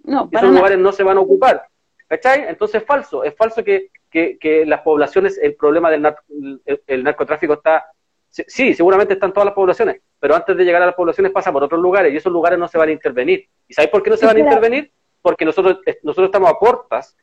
[0.03, 0.61] No, para esos nada.
[0.61, 1.67] lugares no se van a ocupar.
[2.07, 2.47] ¿Cachai?
[2.49, 6.23] Entonces es falso, es falso que, que, que las poblaciones, el problema del nar-
[6.65, 7.85] el, el narcotráfico está,
[8.31, 11.63] sí, seguramente están todas las poblaciones, pero antes de llegar a las poblaciones pasa por
[11.63, 13.47] otros lugares y esos lugares no se van a intervenir.
[13.69, 14.91] ¿Y sabéis por qué no se van a intervenir?
[15.21, 17.15] Porque nosotros, eh, nosotros estamos a puertas,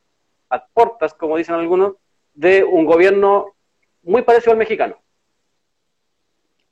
[0.51, 1.93] a puertas, como dicen algunos,
[2.36, 3.56] de un gobierno
[4.03, 4.99] muy parecido al mexicano.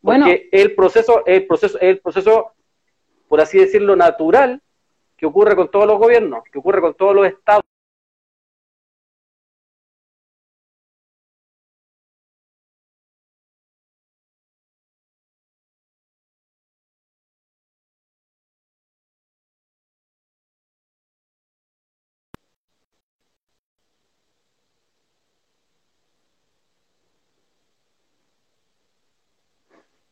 [0.03, 0.27] Bueno.
[0.51, 2.51] El proceso, el proceso, el proceso,
[3.29, 4.61] por así decirlo, natural
[5.15, 7.63] que ocurre con todos los gobiernos, que ocurre con todos los estados.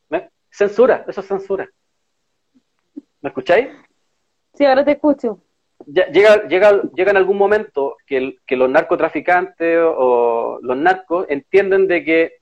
[0.09, 0.29] ¿Me?
[0.67, 1.67] Censura, eso es censura.
[3.21, 3.69] ¿Me escucháis?
[4.53, 5.39] Sí, ahora te escucho.
[5.87, 11.25] Ya- llega, llega, llega en algún momento que, el- que los narcotraficantes o los narcos
[11.29, 12.33] entienden de que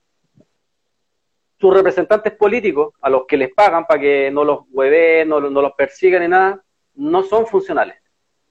[1.58, 5.62] sus representantes políticos, a los que les pagan para que no los hueven, no, no
[5.62, 6.62] los persigan ni nada,
[6.96, 7.96] no son funcionales.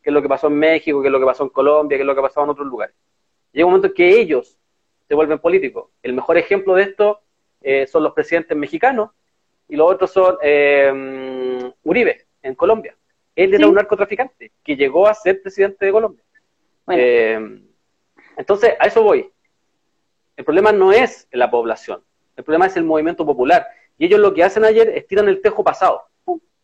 [0.01, 2.01] Que es lo que pasó en México, que es lo que pasó en Colombia, que
[2.01, 2.95] es lo que ha pasado en otros lugares.
[3.51, 4.57] Llega un momento en que ellos
[5.07, 5.91] se vuelven políticos.
[6.01, 7.19] El mejor ejemplo de esto
[7.61, 9.11] eh, son los presidentes mexicanos
[9.69, 12.95] y los otros son eh, Uribe, en Colombia.
[13.35, 13.69] Él era Sí.
[13.69, 16.23] un narcotraficante que llegó a ser presidente de Colombia.
[16.85, 17.61] Bueno, Eh,
[18.37, 19.31] entonces, a eso voy.
[20.35, 22.01] El problema no es la población,
[22.35, 23.67] el problema es el movimiento popular.
[23.97, 26.03] Y ellos lo que hacen ayer es tiran el tejo pasado.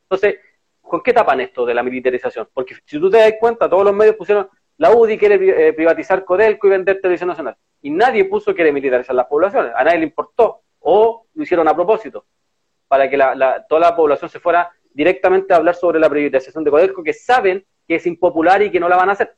[0.03, 0.39] Entonces,
[0.81, 2.47] ¿con qué tapan esto de la militarización?
[2.53, 4.47] Porque si tú te das cuenta, todos los medios pusieron,
[4.77, 7.57] la UDI quiere eh, privatizar Codelco y vender televisión nacional.
[7.81, 9.71] Y nadie puso que quiere militarizar las poblaciones.
[9.75, 10.61] A nadie le importó.
[10.79, 12.25] O lo hicieron a propósito,
[12.88, 16.63] para que la- la- toda la población se fuera directamente a hablar sobre la privatización
[16.63, 19.36] de Codelco, que saben que es impopular y que no la van a hacer.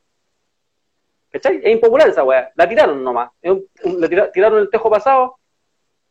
[1.31, 1.59] ¿Cachai?
[1.63, 2.51] Es impopular esa weá.
[2.55, 3.31] La tiraron nomás.
[3.41, 5.37] Le tira- tiraron el tejo pasado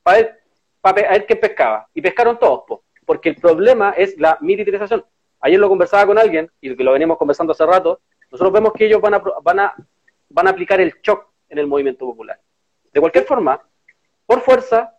[0.02, 0.40] para ver,
[0.80, 1.88] para ver quién pescaba.
[1.94, 2.82] Y pescaron todos, po.
[3.04, 5.04] porque el problema es la militarización.
[5.40, 8.00] Ayer lo conversaba con alguien, y lo venimos conversando hace rato,
[8.32, 9.74] nosotros vemos que ellos van a, van a,
[10.28, 12.40] van a aplicar el shock en el movimiento popular.
[12.92, 13.62] De cualquier forma,
[14.26, 14.95] por fuerza,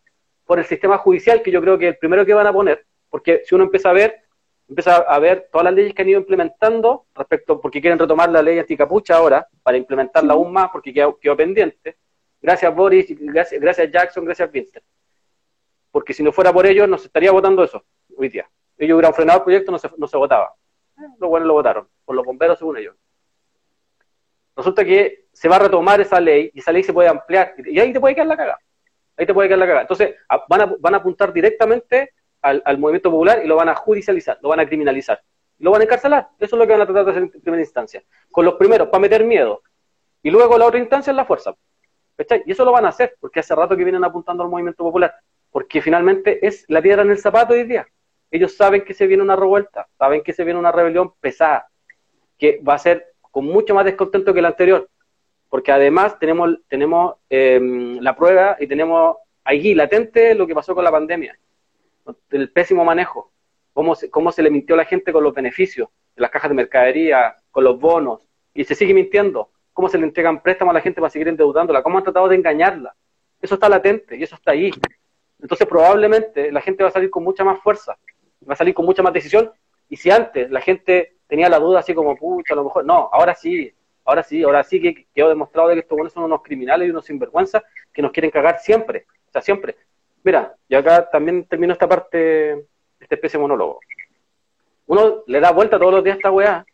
[0.47, 2.85] por el sistema judicial, que yo creo que es el primero que van a poner,
[3.09, 4.23] porque si uno empieza a ver,
[4.67, 8.41] empieza a ver todas las leyes que han ido implementando respecto, porque quieren retomar la
[8.41, 11.97] ley anticapucha ahora, para implementarla aún más, porque quedó, quedó pendiente.
[12.41, 14.85] Gracias Boris, gracias, gracias Jackson, gracias Vincent.
[15.91, 17.83] Porque si no fuera por ellos, no se estaría votando eso
[18.15, 18.49] hoy día.
[18.77, 20.53] Ellos hubieran frenado el proyecto, no se, no se votaba.
[21.19, 22.95] Los buenos lo votaron, por los bomberos según ellos.
[24.55, 27.79] Resulta que se va a retomar esa ley y esa ley se puede ampliar y
[27.79, 28.59] ahí te puede quedar la cagada.
[29.18, 29.82] Ahí te puede quedar la cagada.
[29.82, 30.15] Entonces
[30.47, 34.38] van a, van a apuntar directamente al, al movimiento popular y lo van a judicializar,
[34.41, 35.22] lo van a criminalizar.
[35.59, 36.30] Lo van a encarcelar.
[36.39, 38.03] Eso es lo que van a tratar de hacer en primera instancia.
[38.32, 39.61] Con los primeros, para meter miedo.
[40.22, 41.55] Y luego la otra instancia es la fuerza.
[42.15, 42.43] ¿Cachai?
[42.45, 45.15] Y eso lo van a hacer, porque hace rato que vienen apuntando al movimiento popular.
[45.51, 47.88] Porque finalmente es la piedra en el zapato hoy día.
[48.30, 51.70] Ellos saben que se viene una revuelta, saben que se viene una rebelión pesada,
[52.38, 54.89] que va a ser con mucho más descontento que la anterior.
[55.49, 57.59] Porque además tenemos, tenemos eh,
[58.01, 61.37] la prueba y tenemos allí latente lo que pasó con la pandemia,
[62.31, 63.31] el pésimo manejo,
[63.73, 66.49] cómo se, cómo se le mintió a la gente con los beneficios de las cajas
[66.49, 70.73] de mercadería, con los bonos, y se sigue mintiendo, cómo se le entregan préstamos a
[70.73, 72.95] la gente para seguir endeudándola, cómo han tratado de engañarla.
[73.41, 74.71] Eso está latente y eso está ahí.
[75.39, 77.97] Entonces probablemente la gente va a salir con mucha más fuerza,
[78.49, 79.51] va a salir con mucha más decisión.
[79.87, 83.09] Y si antes la gente tenía la duda así como, pucha, a lo mejor, no,
[83.13, 83.71] ahora sí,
[84.07, 86.91] ahora sí, ahora sí que quedó demostrado de que estos buenos son unos criminales y
[86.91, 87.61] unos sinvergüenzas
[87.93, 89.75] que nos quieren cagar siempre, o sea, siempre.
[90.23, 92.53] Mira, y acá también termino esta parte,
[92.99, 93.81] esta especie de monólogo.
[94.87, 96.65] Uno le da vuelta todos los días a esta weá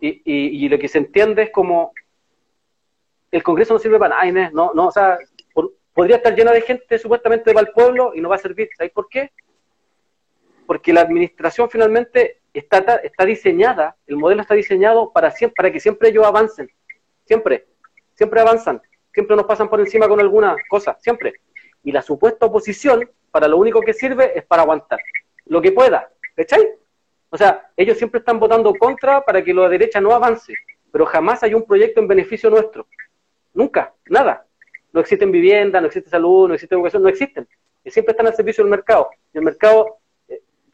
[0.00, 1.92] y, lo que se entiende es como
[3.30, 5.18] el Congreso no sirve para nada, no, no, o sea,
[5.94, 8.68] podría estar lleno de gente supuestamente para el pueblo y no va a servir.
[8.76, 9.30] ¿Sabéis por qué?
[10.66, 15.80] Porque la administración finalmente está, está diseñada, el modelo está diseñado para, siempre, para que
[15.80, 16.70] siempre ellos avancen.
[17.24, 17.66] Siempre,
[18.14, 18.80] siempre avanzan.
[19.12, 21.34] Siempre nos pasan por encima con alguna cosa, siempre.
[21.82, 25.00] Y la supuesta oposición, para lo único que sirve es para aguantar.
[25.46, 26.68] Lo que pueda, ¿cachai?
[27.30, 30.54] O sea, ellos siempre están votando contra para que la derecha no avance,
[30.92, 32.86] pero jamás hay un proyecto en beneficio nuestro.
[33.52, 34.46] Nunca, nada.
[34.92, 37.48] No existen viviendas, no existe salud, no existe educación, no existen.
[37.84, 39.10] Y siempre están al servicio del mercado.
[39.32, 39.98] Y el mercado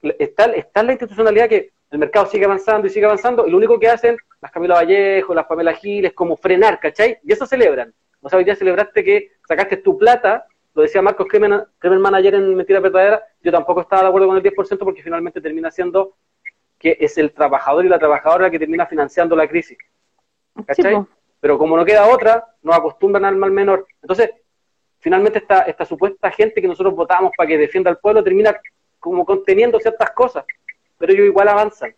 [0.03, 3.78] está, está la institucionalidad que el mercado sigue avanzando y sigue avanzando, y lo único
[3.78, 7.18] que hacen las Camila Vallejo, las Pamela Giles, como frenar, ¿cachai?
[7.24, 7.92] Y eso celebran.
[8.20, 12.55] O sea, hoy día celebraste que sacaste tu plata, lo decía Marcos Kremer, Manager en
[12.55, 16.16] Mentira Verdadera, yo tampoco estaba de acuerdo con el 10% porque finalmente termina siendo
[16.78, 19.76] que es el trabajador y la trabajadora que termina financiando la crisis.
[20.66, 21.05] ¿Cachai?
[21.40, 23.86] Pero como no queda otra, nos acostumbran al mal menor.
[24.01, 24.30] Entonces,
[24.98, 28.59] finalmente esta, esta supuesta gente que nosotros votamos para que defienda al pueblo termina
[29.01, 30.44] como conteniendo ciertas cosas,
[30.98, 31.94] pero ellos igual avanzan.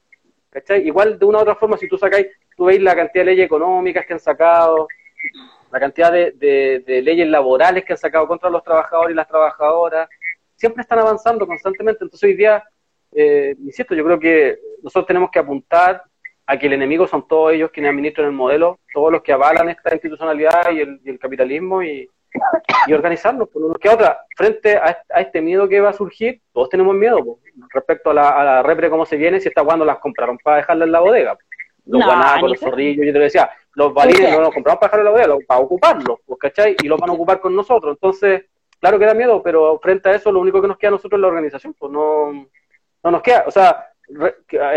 [0.50, 0.86] ¿Cachai?
[0.86, 2.26] Igual de una u otra forma, si tú sacáis,
[2.56, 4.86] tú veis la cantidad de leyes económicas que han sacado,
[5.70, 10.08] la cantidad de, leyes laborales que han sacado contra los trabajadores y las trabajadoras,
[10.54, 12.04] siempre están avanzando constantemente.
[12.04, 12.62] Entonces hoy día,
[13.12, 16.02] eh, insisto, yo creo que nosotros tenemos que apuntar
[16.44, 19.70] a que el enemigo son todos ellos quienes administran el modelo, todos los que avalan
[19.70, 22.08] esta institucionalidad y el, y el capitalismo y,
[22.86, 24.20] y organizarnos, por uno que otra.
[24.36, 27.38] Frente a, este miedo que va a surgir, todos tenemos miedo
[27.72, 30.58] respecto a la, a la repre, cómo se viene, si está cuando las compraron para
[30.58, 31.36] dejarla en la bodega.
[31.84, 35.16] Los no, los zorrillos, yo te decía, los valides no los compramos para dejarla en
[35.16, 36.76] la bodega, para ocuparlos, ¿cachai?
[36.82, 37.96] Y los van a ocupar con nosotros.
[37.96, 38.44] Entonces,
[38.80, 41.18] claro que da miedo, pero frente a eso, lo único que nos queda a nosotros
[41.18, 42.46] es la organización, pues no,
[43.02, 43.91] no nos queda, o sea,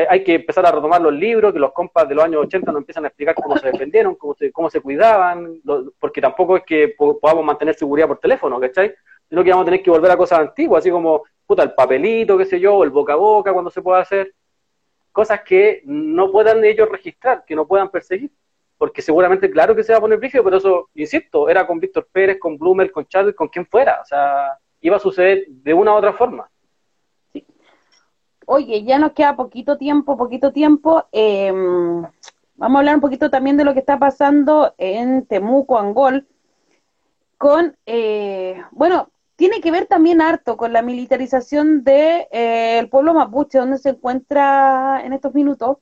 [0.09, 2.79] hay que empezar a retomar los libros, que los compas de los años 80 nos
[2.81, 5.61] empiezan a explicar cómo se defendieron, cómo se, cómo se cuidaban,
[5.99, 8.93] porque tampoco es que podamos mantener seguridad por teléfono, ¿cachai?
[9.29, 12.37] Sino que vamos a tener que volver a cosas antiguas, así como, puta, el papelito,
[12.37, 14.33] qué sé yo, el boca a boca, cuando se pueda hacer.
[15.11, 18.31] Cosas que no puedan ellos registrar, que no puedan perseguir.
[18.77, 22.07] Porque seguramente, claro que se va a poner brígido, pero eso, insisto, era con Víctor
[22.11, 24.01] Pérez, con Blumel, con Chávez, con quien fuera.
[24.01, 26.49] O sea, iba a suceder de una u otra forma
[28.45, 31.05] oye, ya nos queda poquito tiempo, poquito tiempo.
[31.11, 32.03] Em,
[32.55, 36.27] vamos a hablar un poquito también de lo que está pasando en Temuco, Angol,
[37.37, 43.13] con, eh, bueno, tiene que ver también harto con la militarización del de, eh, pueblo
[43.13, 45.77] mapuche, donde se encuentra en estos minutos,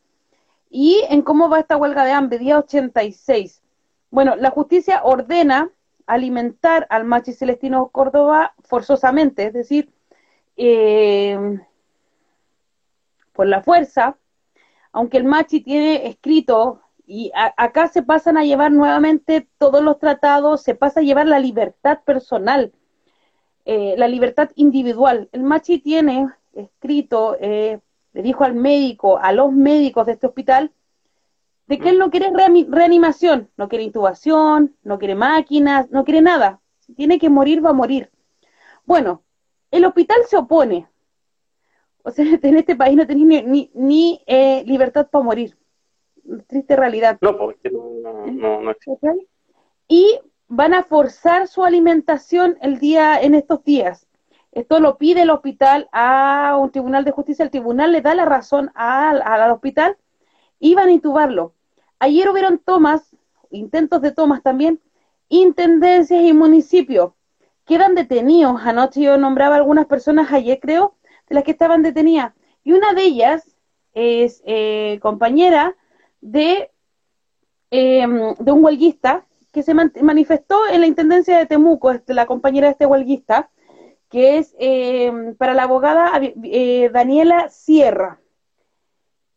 [0.69, 3.61] y en cómo va esta huelga de hambre, día 86.
[4.09, 5.69] Bueno, la justicia ordena
[6.07, 9.89] alimentar al machi Celestino Córdoba forzosamente, es decir,
[10.57, 11.59] eh,
[13.33, 14.17] por la fuerza,
[14.91, 20.61] aunque el Machi tiene escrito, y acá se pasan a llevar nuevamente todos los tratados,
[20.61, 22.71] se pasa a llevar la libertad personal,
[23.65, 25.29] eh, la libertad individual.
[25.31, 27.79] El Machi tiene escrito, eh,
[28.13, 30.71] le dijo al médico, a los médicos de este hospital,
[31.67, 32.31] de que él no quiere
[32.69, 36.61] reanimación, no quiere intubación, no quiere máquinas, no quiere nada.
[36.79, 38.11] Si tiene que morir, va a morir.
[38.85, 39.23] Bueno,
[39.71, 40.87] el hospital se opone,
[42.03, 45.57] o sea, en este país no tenéis ni, ni, eh, libertad para morir.
[46.47, 47.17] Triste realidad.
[47.21, 49.27] No, porque no, no, no existe.
[49.87, 54.07] Y van a forzar su alimentación el día, en estos días.
[54.51, 57.43] Esto lo pide el hospital a un tribunal de justicia.
[57.43, 59.97] El tribunal le da la razón al, al hospital
[60.59, 61.53] y van a intubarlo.
[61.99, 63.15] Ayer hubieron tomas,
[63.49, 64.79] intentos de tomas también,
[65.27, 67.13] intendencias y municipios.
[67.65, 68.61] Quedan detenidos.
[68.63, 70.95] Anoche yo nombraba algunas personas ayer, creo,
[71.27, 72.33] de las que estaban detenidas.
[72.63, 73.55] Y una de ellas
[73.93, 75.75] es eh, compañera
[76.21, 76.71] de,
[77.71, 82.67] em, de un huelguista que se manifestó en la Intendencia de Temuco, este, la compañera
[82.67, 83.51] de este huelguista,
[84.09, 88.19] que es em, para la abogada eh, Daniela Sierra.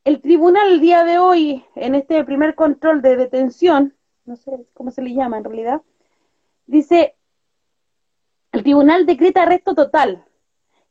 [0.04, 4.90] El tribunal el día de hoy, en este primer control de detención, no sé cómo
[4.90, 5.82] se le llama en realidad,
[6.66, 7.16] dice,
[8.52, 10.24] el tribunal decreta arresto total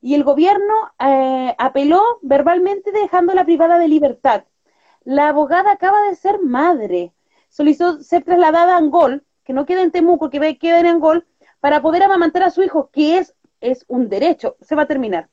[0.05, 4.43] y el gobierno eh, apeló verbalmente dejándola privada de libertad.
[5.03, 7.11] La abogada acaba de ser madre,
[7.49, 11.25] solicitó ser trasladada a Angol, que no queda en Temuco, que queda en Angol,
[11.59, 14.57] para poder amamantar a su hijo, que es es un derecho.
[14.61, 15.27] Se va a terminar.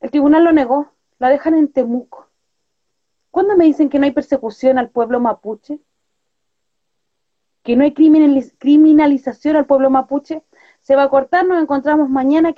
[0.00, 0.90] El tribunal lo negó,
[1.20, 2.28] la dejan en Temuco.
[3.30, 5.78] ¿Cuándo me dicen que no hay persecución al pueblo mapuche?
[7.62, 10.42] ¿Que no hay criminalización al pueblo mapuche?
[10.80, 12.50] Se va a cortar, nos encontramos mañana.